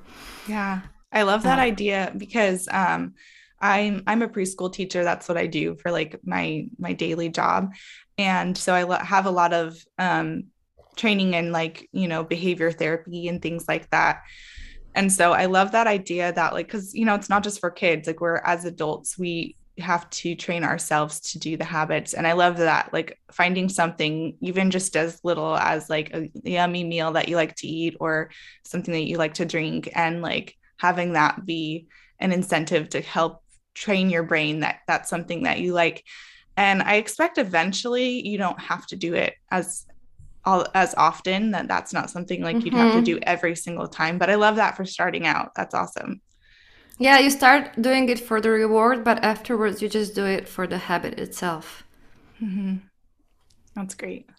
Yeah. 0.47 0.81
I 1.11 1.23
love 1.23 1.43
that 1.43 1.59
uh, 1.59 1.61
idea 1.61 2.13
because 2.17 2.67
um, 2.71 3.13
I'm 3.61 4.03
I'm 4.05 4.21
a 4.21 4.27
preschool 4.27 4.71
teacher. 4.71 5.03
That's 5.03 5.29
what 5.29 5.37
I 5.37 5.47
do 5.47 5.75
for 5.75 5.91
like 5.91 6.19
my 6.25 6.67
my 6.77 6.91
daily 6.91 7.29
job, 7.29 7.73
and 8.17 8.57
so 8.57 8.73
I 8.73 8.83
lo- 8.83 8.97
have 8.97 9.25
a 9.25 9.31
lot 9.31 9.53
of 9.53 9.77
um, 9.97 10.45
training 10.95 11.33
in 11.33 11.51
like 11.51 11.87
you 11.91 12.07
know 12.07 12.23
behavior 12.23 12.71
therapy 12.71 13.27
and 13.27 13.41
things 13.41 13.65
like 13.67 13.89
that. 13.89 14.21
And 14.93 15.11
so 15.11 15.33
i 15.33 15.45
love 15.45 15.73
that 15.73 15.87
idea 15.87 16.31
that 16.31 16.53
like 16.53 16.67
because 16.67 16.93
you 16.93 17.05
know 17.05 17.15
it's 17.15 17.29
not 17.29 17.43
just 17.43 17.59
for 17.59 17.69
kids 17.69 18.07
like 18.07 18.21
we're 18.21 18.37
as 18.37 18.65
adults 18.65 19.17
we 19.17 19.57
have 19.77 20.09
to 20.09 20.35
train 20.35 20.63
ourselves 20.63 21.19
to 21.19 21.39
do 21.39 21.57
the 21.57 21.65
habits. 21.65 22.13
And 22.13 22.25
i 22.25 22.33
love 22.33 22.57
that 22.57 22.93
like 22.93 23.19
finding 23.31 23.67
something 23.67 24.37
even 24.41 24.71
just 24.71 24.95
as 24.95 25.19
little 25.23 25.55
as 25.57 25.89
like 25.89 26.11
a 26.13 26.31
yummy 26.43 26.83
meal 26.83 27.11
that 27.13 27.27
you 27.27 27.35
like 27.35 27.55
to 27.57 27.67
eat 27.67 27.97
or 27.99 28.29
something 28.63 28.93
that 28.93 29.07
you 29.07 29.17
like 29.17 29.35
to 29.35 29.45
drink 29.45 29.89
and 29.93 30.21
like 30.21 30.55
having 30.77 31.13
that 31.13 31.45
be 31.45 31.87
an 32.19 32.31
incentive 32.31 32.89
to 32.89 33.01
help 33.01 33.41
train 33.73 34.09
your 34.09 34.23
brain 34.23 34.61
that 34.61 34.79
that's 34.87 35.09
something 35.09 35.43
that 35.43 35.59
you 35.59 35.73
like. 35.73 36.03
And 36.55 36.81
i 36.81 36.95
expect 36.95 37.37
eventually 37.37 38.25
you 38.25 38.37
don't 38.37 38.59
have 38.61 38.87
to 38.87 38.95
do 38.95 39.13
it 39.13 39.33
as 39.51 39.85
all 40.45 40.65
as 40.73 40.93
often 40.95 41.51
that 41.51 41.67
that's 41.67 41.93
not 41.93 42.09
something 42.09 42.41
like 42.41 42.57
mm-hmm. 42.57 42.65
you'd 42.65 42.73
have 42.73 42.91
to 42.91 42.97
mm-hmm. 42.97 43.03
do 43.05 43.19
every 43.23 43.55
single 43.55 43.87
time 43.87 44.17
but 44.17 44.29
i 44.29 44.35
love 44.35 44.55
that 44.55 44.75
for 44.75 44.85
starting 44.85 45.25
out 45.25 45.51
that's 45.55 45.73
awesome 45.73 46.21
yeah 46.97 47.19
you 47.19 47.29
start 47.29 47.79
doing 47.81 48.09
it 48.09 48.19
for 48.19 48.39
the 48.39 48.49
reward 48.49 49.03
but 49.03 49.23
afterwards 49.23 49.81
you 49.81 49.89
just 49.89 50.15
do 50.15 50.25
it 50.25 50.47
for 50.47 50.67
the 50.67 50.77
habit 50.77 51.19
itself 51.19 51.83
mm-hmm. 52.41 52.75
that's 53.75 53.95
great 53.95 54.29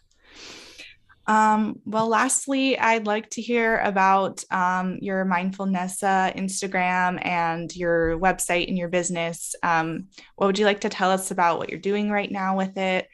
um, 1.28 1.80
well, 1.84 2.08
lastly, 2.08 2.78
I'd 2.78 3.06
like 3.06 3.30
to 3.30 3.42
hear 3.42 3.78
about 3.78 4.44
um, 4.50 4.98
your 5.00 5.24
mindfulness 5.24 6.02
uh, 6.02 6.30
Instagram 6.36 7.24
and 7.24 7.74
your 7.74 8.18
website 8.18 8.68
and 8.68 8.78
your 8.78 8.88
business. 8.88 9.54
Um, 9.62 10.06
what 10.36 10.46
would 10.46 10.58
you 10.58 10.66
like 10.66 10.82
to 10.82 10.88
tell 10.88 11.10
us 11.10 11.32
about 11.32 11.58
what 11.58 11.68
you're 11.68 11.80
doing 11.80 12.10
right 12.10 12.30
now 12.30 12.56
with 12.56 12.76
it? 12.76 13.08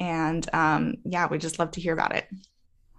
And 0.00 0.48
um, 0.52 0.94
yeah, 1.04 1.28
we 1.28 1.38
just 1.38 1.58
love 1.58 1.70
to 1.72 1.80
hear 1.80 1.92
about 1.92 2.14
it. 2.14 2.28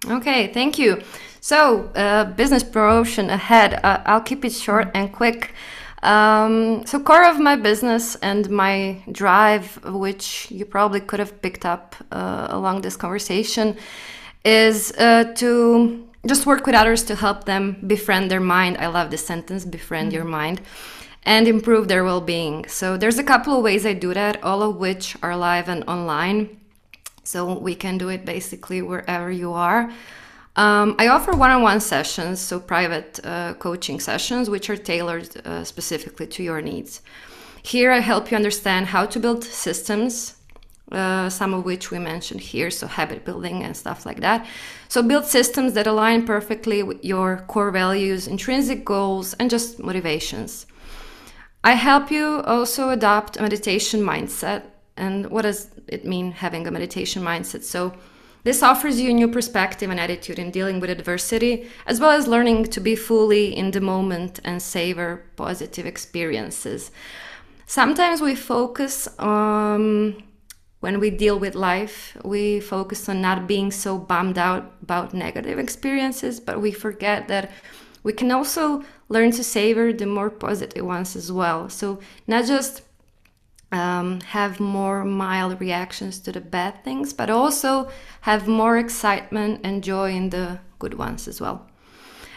Okay, 0.05 0.51
thank 0.51 0.77
you. 0.77 1.01
So, 1.39 1.89
uh, 1.95 2.25
business 2.25 2.63
promotion 2.63 3.29
ahead. 3.29 3.79
Uh, 3.83 4.01
I'll 4.05 4.21
keep 4.21 4.43
it 4.43 4.51
short 4.51 4.91
and 4.93 5.11
quick. 5.13 5.53
Um, 6.01 6.85
so, 6.85 6.99
core 6.99 7.25
of 7.25 7.39
my 7.39 7.55
business 7.55 8.15
and 8.15 8.49
my 8.49 9.01
drive, 9.11 9.79
which 9.85 10.51
you 10.51 10.65
probably 10.65 10.99
could 10.99 11.19
have 11.19 11.41
picked 11.41 11.65
up 11.65 11.95
uh, 12.11 12.47
along 12.49 12.81
this 12.81 12.97
conversation, 12.97 13.77
is 14.43 14.91
uh, 14.97 15.33
to 15.35 16.05
just 16.27 16.45
work 16.45 16.65
with 16.65 16.75
others 16.75 17.03
to 17.03 17.15
help 17.15 17.45
them 17.45 17.77
befriend 17.87 18.29
their 18.29 18.41
mind. 18.41 18.77
I 18.77 18.87
love 18.87 19.09
this 19.09 19.25
sentence 19.25 19.63
befriend 19.63 20.09
mm-hmm. 20.09 20.15
your 20.15 20.25
mind 20.25 20.61
and 21.25 21.47
improve 21.47 21.87
their 21.87 22.03
well-being. 22.03 22.67
So 22.67 22.97
there's 22.97 23.17
a 23.17 23.23
couple 23.23 23.55
of 23.55 23.63
ways 23.63 23.85
I 23.85 23.93
do 23.93 24.13
that, 24.13 24.43
all 24.43 24.61
of 24.61 24.75
which 24.75 25.15
are 25.23 25.37
live 25.37 25.69
and 25.69 25.83
online. 25.87 26.59
So 27.23 27.57
we 27.57 27.75
can 27.75 27.97
do 27.97 28.09
it 28.09 28.25
basically 28.25 28.81
wherever 28.81 29.31
you 29.31 29.53
are. 29.53 29.91
Um, 30.55 30.95
I 30.99 31.07
offer 31.07 31.31
one 31.31 31.49
on 31.49 31.63
one 31.63 31.79
sessions, 31.79 32.39
so 32.39 32.59
private 32.59 33.19
uh, 33.23 33.55
coaching 33.55 33.99
sessions, 33.99 34.49
which 34.49 34.69
are 34.69 34.77
tailored 34.77 35.35
uh, 35.45 35.63
specifically 35.63 36.27
to 36.27 36.43
your 36.43 36.61
needs. 36.61 37.01
Here, 37.63 37.91
I 37.91 37.99
help 37.99 38.29
you 38.29 38.35
understand 38.35 38.87
how 38.87 39.05
to 39.07 39.19
build 39.19 39.43
systems, 39.43 40.35
uh, 40.91 41.29
some 41.29 41.53
of 41.53 41.65
which 41.65 41.89
we 41.89 41.97
mentioned 41.97 42.41
here, 42.41 42.69
so 42.69 42.85
habit 42.85 43.25
building 43.25 43.63
and 43.63 43.75
stuff 43.75 44.05
like 44.05 44.19
that. 44.19 44.45
So, 44.89 45.01
build 45.01 45.25
systems 45.25 45.73
that 45.73 45.87
align 45.87 46.25
perfectly 46.25 46.83
with 46.83 47.03
your 47.03 47.37
core 47.47 47.71
values, 47.71 48.27
intrinsic 48.27 48.85
goals, 48.85 49.33
and 49.35 49.49
just 49.49 49.79
motivations. 49.79 50.67
I 51.63 51.73
help 51.73 52.11
you 52.11 52.41
also 52.41 52.89
adopt 52.89 53.37
a 53.37 53.41
meditation 53.41 54.01
mindset. 54.01 54.63
And 54.95 55.29
what 55.29 55.43
does 55.43 55.69
it 55.87 56.05
mean 56.05 56.31
having 56.31 56.67
a 56.67 56.71
meditation 56.71 57.23
mindset? 57.23 57.63
So, 57.63 57.93
this 58.43 58.61
offers 58.61 58.99
you 58.99 59.11
a 59.11 59.13
new 59.13 59.29
perspective 59.29 59.89
and 59.89 59.99
attitude 59.99 60.37
in 60.37 60.51
dealing 60.51 60.81
with 60.81 60.89
adversity, 60.89 61.69
as 61.85 62.01
well 62.01 62.11
as 62.11 62.27
learning 62.27 62.65
to 62.65 62.81
be 62.81 62.93
fully 62.93 63.55
in 63.55 63.71
the 63.71 63.79
moment 63.79 64.41
and 64.43 64.61
savor 64.61 65.23
positive 65.37 65.85
experiences. 65.85 66.91
Sometimes 67.65 68.21
we 68.21 68.35
focus 68.35 69.07
on 69.17 70.21
when 70.81 70.99
we 70.99 71.09
deal 71.09 71.39
with 71.39 71.55
life, 71.55 72.17
we 72.25 72.59
focus 72.59 73.07
on 73.07 73.21
not 73.21 73.47
being 73.47 73.71
so 73.71 73.97
bummed 73.97 74.37
out 74.37 74.73
about 74.81 75.13
negative 75.13 75.57
experiences, 75.57 76.41
but 76.41 76.59
we 76.59 76.73
forget 76.73 77.29
that 77.29 77.49
we 78.03 78.11
can 78.11 78.29
also 78.29 78.83
learn 79.07 79.31
to 79.31 79.43
savor 79.45 79.93
the 79.93 80.05
more 80.05 80.29
positive 80.29 80.85
ones 80.85 81.15
as 81.15 81.31
well. 81.31 81.69
So, 81.69 81.99
not 82.27 82.45
just 82.45 82.81
um, 83.73 84.21
have 84.21 84.59
more 84.59 85.03
mild 85.03 85.59
reactions 85.59 86.19
to 86.19 86.31
the 86.31 86.41
bad 86.41 86.83
things, 86.83 87.13
but 87.13 87.29
also 87.29 87.89
have 88.21 88.47
more 88.47 88.77
excitement 88.77 89.61
and 89.63 89.83
joy 89.83 90.11
in 90.11 90.29
the 90.29 90.59
good 90.79 90.93
ones 90.95 91.27
as 91.27 91.41
well. 91.41 91.67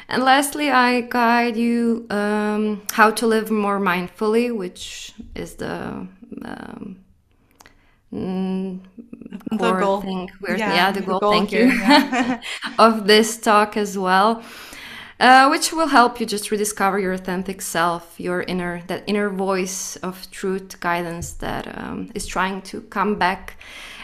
And 0.08 0.22
lastly, 0.22 0.70
I 0.70 1.00
guide 1.02 1.56
you 1.56 2.06
um, 2.10 2.82
how 2.92 3.10
to 3.10 3.26
live 3.26 3.50
more 3.50 3.80
mindfully, 3.80 4.54
which 4.56 5.14
is 5.34 5.56
the 5.56 6.06
um, 6.44 6.98
mm, 8.12 8.80
core 9.58 9.80
goal. 9.80 10.00
thing. 10.00 10.30
Yeah, 10.48 10.74
yeah, 10.74 10.92
the 10.92 11.00
the 11.00 11.02
goal. 11.02 11.20
goal 11.20 11.32
thank 11.32 11.50
here, 11.50 11.66
you 11.66 11.72
yeah. 11.72 12.40
of 12.78 13.06
this 13.06 13.36
talk 13.38 13.76
as 13.76 13.96
well 13.98 14.42
uh, 15.18 15.48
which 15.48 15.72
will 15.72 15.88
help 15.88 16.20
you 16.20 16.26
just 16.26 16.50
rediscover 16.50 16.98
your 16.98 17.12
authentic 17.12 17.62
self, 17.62 18.18
your 18.18 18.42
inner 18.42 18.82
that 18.86 19.02
inner 19.06 19.30
voice 19.30 19.96
of 19.96 20.30
truth 20.30 20.78
guidance 20.80 21.32
that 21.32 21.66
um, 21.78 22.10
is 22.14 22.26
trying 22.26 22.60
to 22.62 22.80
come 22.82 23.16
back 23.16 23.56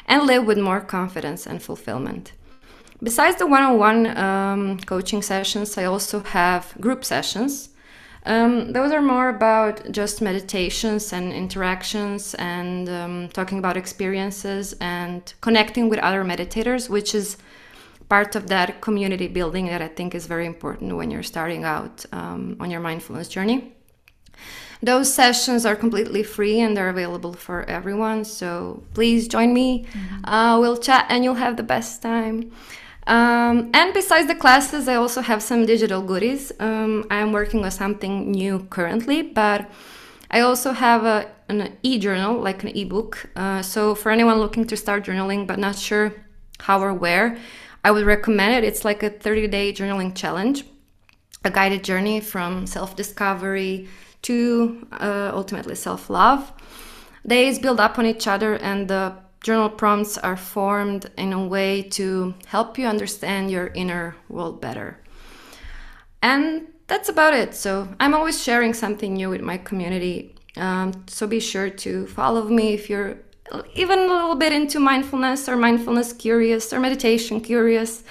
and 0.07 0.27
live 0.27 0.47
with 0.47 0.59
more 0.59 0.81
confidence 0.81 1.47
and 1.47 1.63
fulfillment. 1.63 2.33
Besides 3.03 3.37
the 3.37 3.47
one-on-one 3.47 4.17
um, 4.17 4.79
coaching 4.79 5.23
sessions, 5.23 5.77
I 5.77 5.85
also 5.85 6.21
have 6.21 6.73
group 6.81 7.05
sessions. 7.05 7.71
Um, 8.25 8.73
those 8.73 8.93
are 8.93 9.03
more 9.03 9.29
about 9.29 9.91
just 9.91 10.23
meditations 10.23 11.13
and 11.13 11.33
interactions 11.33 12.35
and 12.35 12.89
um, 12.89 13.29
talking 13.31 13.59
about 13.59 13.77
experiences 13.77 14.75
and 14.81 15.35
connecting 15.41 15.89
with 15.89 15.99
other 15.99 16.23
meditators, 16.25 16.89
which 16.89 17.15
is 17.15 17.37
part 18.15 18.37
of 18.37 18.45
that 18.49 18.83
community 18.83 19.27
building 19.27 19.65
that 19.73 19.81
I 19.81 19.89
think 19.89 20.15
is 20.15 20.27
very 20.27 20.47
important 20.55 20.89
when 20.99 21.11
you're 21.11 21.29
starting 21.35 21.63
out 21.65 22.05
um, 22.13 22.43
on 22.61 22.69
your 22.71 22.83
mindfulness 22.89 23.27
journey. 23.37 23.59
Those 24.83 25.09
sessions 25.23 25.65
are 25.65 25.77
completely 25.85 26.23
free 26.23 26.61
and 26.61 26.77
they're 26.77 26.93
available 26.99 27.33
for 27.33 27.59
everyone. 27.79 28.19
So 28.27 28.83
please 28.93 29.29
join 29.29 29.55
me. 29.55 29.69
Mm-hmm. 29.85 30.35
Uh, 30.35 30.61
we'll 30.61 30.77
chat 30.89 31.07
and 31.09 31.25
you'll 31.25 31.43
have 31.47 31.57
the 31.57 31.69
best 31.75 32.03
time. 32.03 32.37
Um, 33.07 33.71
and 33.73 33.95
besides 33.95 34.27
the 34.33 34.39
classes, 34.45 34.89
I 34.89 34.97
also 34.97 35.21
have 35.31 35.41
some 35.43 35.65
digital 35.65 36.03
goodies. 36.03 36.53
Um, 36.61 37.07
I'm 37.11 37.33
working 37.33 37.65
on 37.65 37.71
something 37.71 38.31
new 38.31 38.55
currently, 38.77 39.23
but 39.23 39.71
I 40.31 40.41
also 40.41 40.73
have 40.73 41.07
a, 41.07 41.19
an 41.49 41.79
e 41.83 41.99
journal, 41.99 42.33
like 42.49 42.63
an 42.63 42.73
ebook. 42.77 43.31
Uh, 43.35 43.63
so 43.63 43.95
for 43.95 44.11
anyone 44.13 44.39
looking 44.45 44.67
to 44.67 44.77
start 44.77 45.01
journaling 45.07 45.47
but 45.47 45.59
not 45.59 45.77
sure 45.77 46.13
how 46.67 46.81
or 46.81 46.95
where, 46.95 47.39
I 47.85 47.91
would 47.91 48.07
recommend 48.07 48.55
it. 48.55 48.67
It's 48.67 48.85
like 48.85 49.03
a 49.03 49.11
30 49.11 49.49
day 49.49 49.73
journaling 49.73 50.15
challenge, 50.15 50.65
a 51.45 51.51
guided 51.51 51.85
journey 51.85 52.21
from 52.21 52.67
self 52.67 52.97
discovery 52.97 53.89
to 54.23 54.87
uh, 54.93 55.31
ultimately 55.35 55.75
self 55.75 56.09
love. 56.09 56.53
Days 57.27 57.59
build 57.59 57.81
up 57.81 57.99
on 57.99 58.07
each 58.07 58.27
other, 58.27 58.55
and 58.55 58.89
the 58.89 59.15
journal 59.43 59.69
prompts 59.69 60.19
are 60.19 60.37
formed 60.37 61.11
in 61.17 61.33
a 61.33 61.47
way 61.47 61.83
to 61.83 62.35
help 62.47 62.79
you 62.79 62.87
understand 62.87 63.51
your 63.51 63.69
inner 63.69 64.17
world 64.29 64.61
better. 64.61 64.99
And 66.23 66.69
that's 66.87 67.09
about 67.09 67.35
it. 67.35 67.55
So 67.55 67.89
I'm 67.99 68.15
always 68.15 68.43
sharing 68.43 68.75
something 68.75 69.15
new 69.15 69.31
with 69.31 69.41
my 69.41 69.59
community. 69.59 70.37
Um, 70.57 70.93
so 71.09 71.27
be 71.27 71.41
sure 71.41 71.71
to 71.71 72.07
follow 72.07 72.45
me 72.45 72.75
if 72.75 72.89
you're 72.91 73.19
even 73.75 73.99
a 73.99 74.07
little 74.07 74.35
bit 74.35 74.53
into 74.53 74.79
mindfulness 74.79 75.49
or 75.49 75.57
mindfulness 75.57 76.13
curious 76.13 76.73
or 76.73 76.81
meditation 76.81 77.41
curious. 77.41 78.03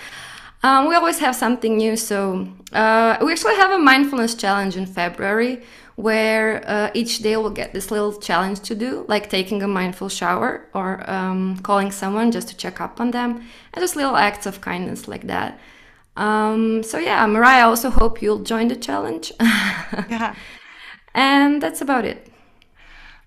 Um, 0.64 0.88
we 0.88 0.96
always 0.96 1.20
have 1.20 1.36
something 1.36 1.78
new. 1.78 1.96
So 1.96 2.48
uh, 2.72 3.18
we 3.22 3.32
actually 3.32 3.56
have 3.56 3.72
a 3.72 3.80
mindfulness 3.80 4.36
challenge 4.36 4.78
in 4.78 4.86
February 4.86 5.64
where 5.96 6.64
uh, 6.68 6.90
each 6.94 7.20
day 7.20 7.36
we'll 7.38 7.50
get 7.50 7.74
this 7.74 7.92
little 7.92 8.14
challenge 8.14 8.60
to 8.62 8.76
do, 8.76 9.06
like 9.08 9.30
taking 9.30 9.62
a 9.62 9.68
mindful 9.68 10.10
shower 10.10 10.68
or 10.74 11.08
um, 11.10 11.58
calling 11.60 11.92
someone 11.92 12.32
just 12.32 12.48
to 12.48 12.58
check 12.58 12.80
up 12.80 13.00
on 13.00 13.12
them, 13.12 13.44
and 13.74 13.84
just 13.84 13.96
little 13.96 14.16
acts 14.16 14.46
of 14.46 14.62
kindness 14.62 15.08
like 15.08 15.28
that. 15.28 15.60
Um, 16.16 16.84
so 16.84 16.98
yeah, 16.98 17.26
Mariah, 17.26 17.60
I 17.60 17.62
also 17.62 17.90
hope 17.90 18.22
you'll 18.22 18.44
join 18.44 18.68
the 18.68 18.76
challenge. 18.76 19.32
yeah. 19.40 20.36
And 21.14 21.62
that's 21.62 21.82
about 21.82 22.06
it. 22.06 22.31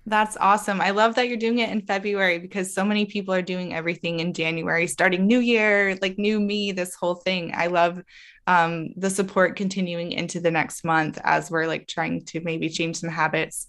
That's 0.07 0.37
awesome. 0.37 0.81
I 0.81 0.91
love 0.91 1.15
that 1.15 1.27
you're 1.27 1.37
doing 1.37 1.59
it 1.59 1.71
in 1.71 1.81
February 1.81 2.37
because 2.37 2.73
so 2.73 2.85
many 2.85 3.05
people 3.05 3.33
are 3.33 3.41
doing 3.41 3.73
everything 3.73 4.19
in 4.19 4.33
January, 4.33 4.85
starting 4.85 5.25
new 5.25 5.39
year, 5.39 5.97
like 5.99 6.19
new 6.19 6.39
me, 6.39 6.71
this 6.71 6.93
whole 6.93 7.15
thing. 7.15 7.53
I 7.55 7.67
love 7.67 8.03
um, 8.45 8.89
the 8.97 9.09
support 9.09 9.55
continuing 9.55 10.11
into 10.11 10.39
the 10.39 10.51
next 10.51 10.85
month 10.85 11.17
as 11.23 11.49
we're 11.49 11.65
like 11.65 11.87
trying 11.87 12.23
to 12.25 12.41
maybe 12.41 12.69
change 12.69 12.97
some 12.97 13.09
habits 13.09 13.65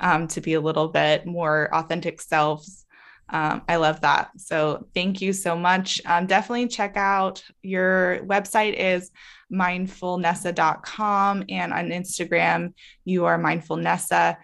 um, 0.00 0.26
to 0.28 0.40
be 0.40 0.54
a 0.54 0.60
little 0.60 0.88
bit 0.88 1.26
more 1.26 1.68
authentic 1.74 2.22
selves. 2.22 2.86
Um, 3.28 3.62
I 3.68 3.76
love 3.76 4.00
that. 4.02 4.30
So 4.36 4.86
thank 4.94 5.20
you 5.20 5.32
so 5.32 5.56
much. 5.56 6.00
Um, 6.06 6.26
definitely 6.26 6.68
check 6.68 6.96
out 6.96 7.42
your 7.62 8.20
website 8.24 8.74
is 8.74 9.10
mindfulnessa.com 9.52 11.44
and 11.48 11.72
on 11.72 11.88
Instagram, 11.90 12.74
you 13.04 13.24
are 13.26 13.38
mindfulnessa. 13.38 14.36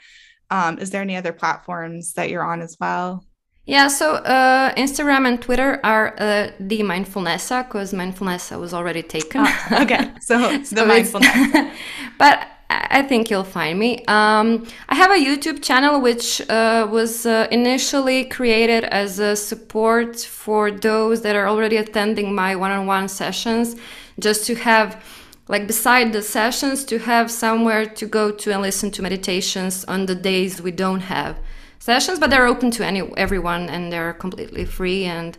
Um, 0.50 0.78
is 0.78 0.90
there 0.90 1.02
any 1.02 1.16
other 1.16 1.32
platforms 1.32 2.14
that 2.14 2.30
you're 2.30 2.44
on 2.44 2.60
as 2.60 2.76
well? 2.80 3.24
Yeah, 3.66 3.88
so 3.88 4.14
uh, 4.14 4.74
Instagram 4.74 5.28
and 5.28 5.40
Twitter 5.40 5.80
are 5.84 6.14
uh, 6.18 6.50
the 6.58 6.80
mindfulnessa 6.80 7.68
because 7.68 7.92
mindfulness 7.92 8.50
was 8.50 8.74
already 8.74 9.02
taken. 9.02 9.42
Ah, 9.44 9.82
okay, 9.82 10.10
so, 10.20 10.62
so 10.64 10.74
the 10.74 10.86
mindfulness. 10.86 11.78
but 12.18 12.48
I 12.70 13.02
think 13.02 13.30
you'll 13.30 13.44
find 13.44 13.78
me. 13.78 14.04
Um, 14.06 14.66
I 14.88 14.94
have 14.94 15.10
a 15.10 15.14
YouTube 15.14 15.62
channel 15.62 16.00
which 16.00 16.40
uh, 16.48 16.88
was 16.90 17.26
uh, 17.26 17.48
initially 17.50 18.24
created 18.24 18.84
as 18.84 19.18
a 19.18 19.36
support 19.36 20.18
for 20.20 20.70
those 20.70 21.22
that 21.22 21.36
are 21.36 21.48
already 21.48 21.76
attending 21.76 22.34
my 22.34 22.56
one 22.56 22.70
on 22.70 22.86
one 22.86 23.08
sessions, 23.08 23.76
just 24.18 24.46
to 24.46 24.54
have 24.54 25.04
like 25.50 25.66
beside 25.66 26.12
the 26.12 26.22
sessions 26.22 26.84
to 26.84 26.98
have 27.00 27.28
somewhere 27.28 27.84
to 27.84 28.06
go 28.06 28.30
to 28.30 28.52
and 28.52 28.62
listen 28.62 28.88
to 28.92 29.02
meditations 29.02 29.84
on 29.86 30.06
the 30.06 30.14
days 30.14 30.62
we 30.62 30.70
don't 30.70 31.00
have 31.00 31.36
sessions 31.80 32.20
but 32.20 32.30
they're 32.30 32.46
open 32.46 32.70
to 32.70 32.86
any 32.86 33.02
everyone 33.16 33.68
and 33.68 33.92
they're 33.92 34.12
completely 34.14 34.64
free. 34.64 35.04
And 35.04 35.36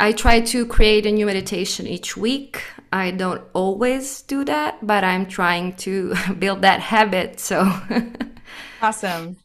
i 0.00 0.12
try 0.12 0.40
to 0.40 0.66
create 0.66 1.04
a 1.06 1.12
new 1.12 1.26
meditation 1.26 1.86
each 1.86 2.16
week. 2.16 2.62
I 2.90 3.10
don't 3.10 3.42
always 3.52 4.22
do 4.22 4.44
that 4.46 4.84
but 4.84 5.04
i'm 5.04 5.26
trying 5.26 5.76
to 5.84 6.14
build 6.38 6.62
that 6.62 6.80
habit 6.80 7.38
so. 7.38 7.58
Awesome 8.82 9.43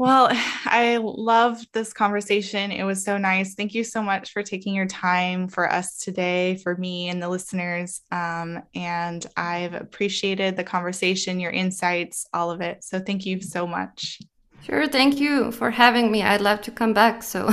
well, 0.00 0.28
I 0.64 0.96
loved 0.96 1.68
this 1.72 1.92
conversation. 1.92 2.72
It 2.72 2.84
was 2.84 3.04
so 3.04 3.18
nice. 3.18 3.54
Thank 3.54 3.74
you 3.74 3.84
so 3.84 4.02
much 4.02 4.32
for 4.32 4.42
taking 4.42 4.74
your 4.74 4.86
time 4.86 5.46
for 5.46 5.70
us 5.70 5.98
today, 5.98 6.56
for 6.62 6.74
me 6.76 7.10
and 7.10 7.22
the 7.22 7.28
listeners. 7.28 8.00
Um, 8.10 8.62
and 8.74 9.24
I've 9.36 9.74
appreciated 9.74 10.56
the 10.56 10.64
conversation, 10.64 11.38
your 11.38 11.52
insights, 11.52 12.26
all 12.32 12.50
of 12.50 12.62
it. 12.62 12.82
So 12.82 12.98
thank 12.98 13.26
you 13.26 13.42
so 13.42 13.66
much. 13.66 14.18
Sure. 14.62 14.88
Thank 14.88 15.20
you 15.20 15.52
for 15.52 15.70
having 15.70 16.10
me. 16.10 16.22
I'd 16.22 16.40
love 16.40 16.62
to 16.62 16.70
come 16.70 16.94
back. 16.94 17.22
So 17.22 17.50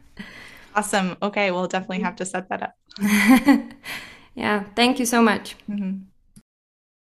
awesome. 0.74 1.16
Okay. 1.22 1.52
We'll 1.52 1.68
definitely 1.68 2.00
have 2.00 2.16
to 2.16 2.24
set 2.24 2.48
that 2.48 2.62
up. 2.62 2.74
yeah. 4.34 4.64
Thank 4.74 4.98
you 4.98 5.06
so 5.06 5.22
much. 5.22 5.56
Mm-hmm. 5.68 6.09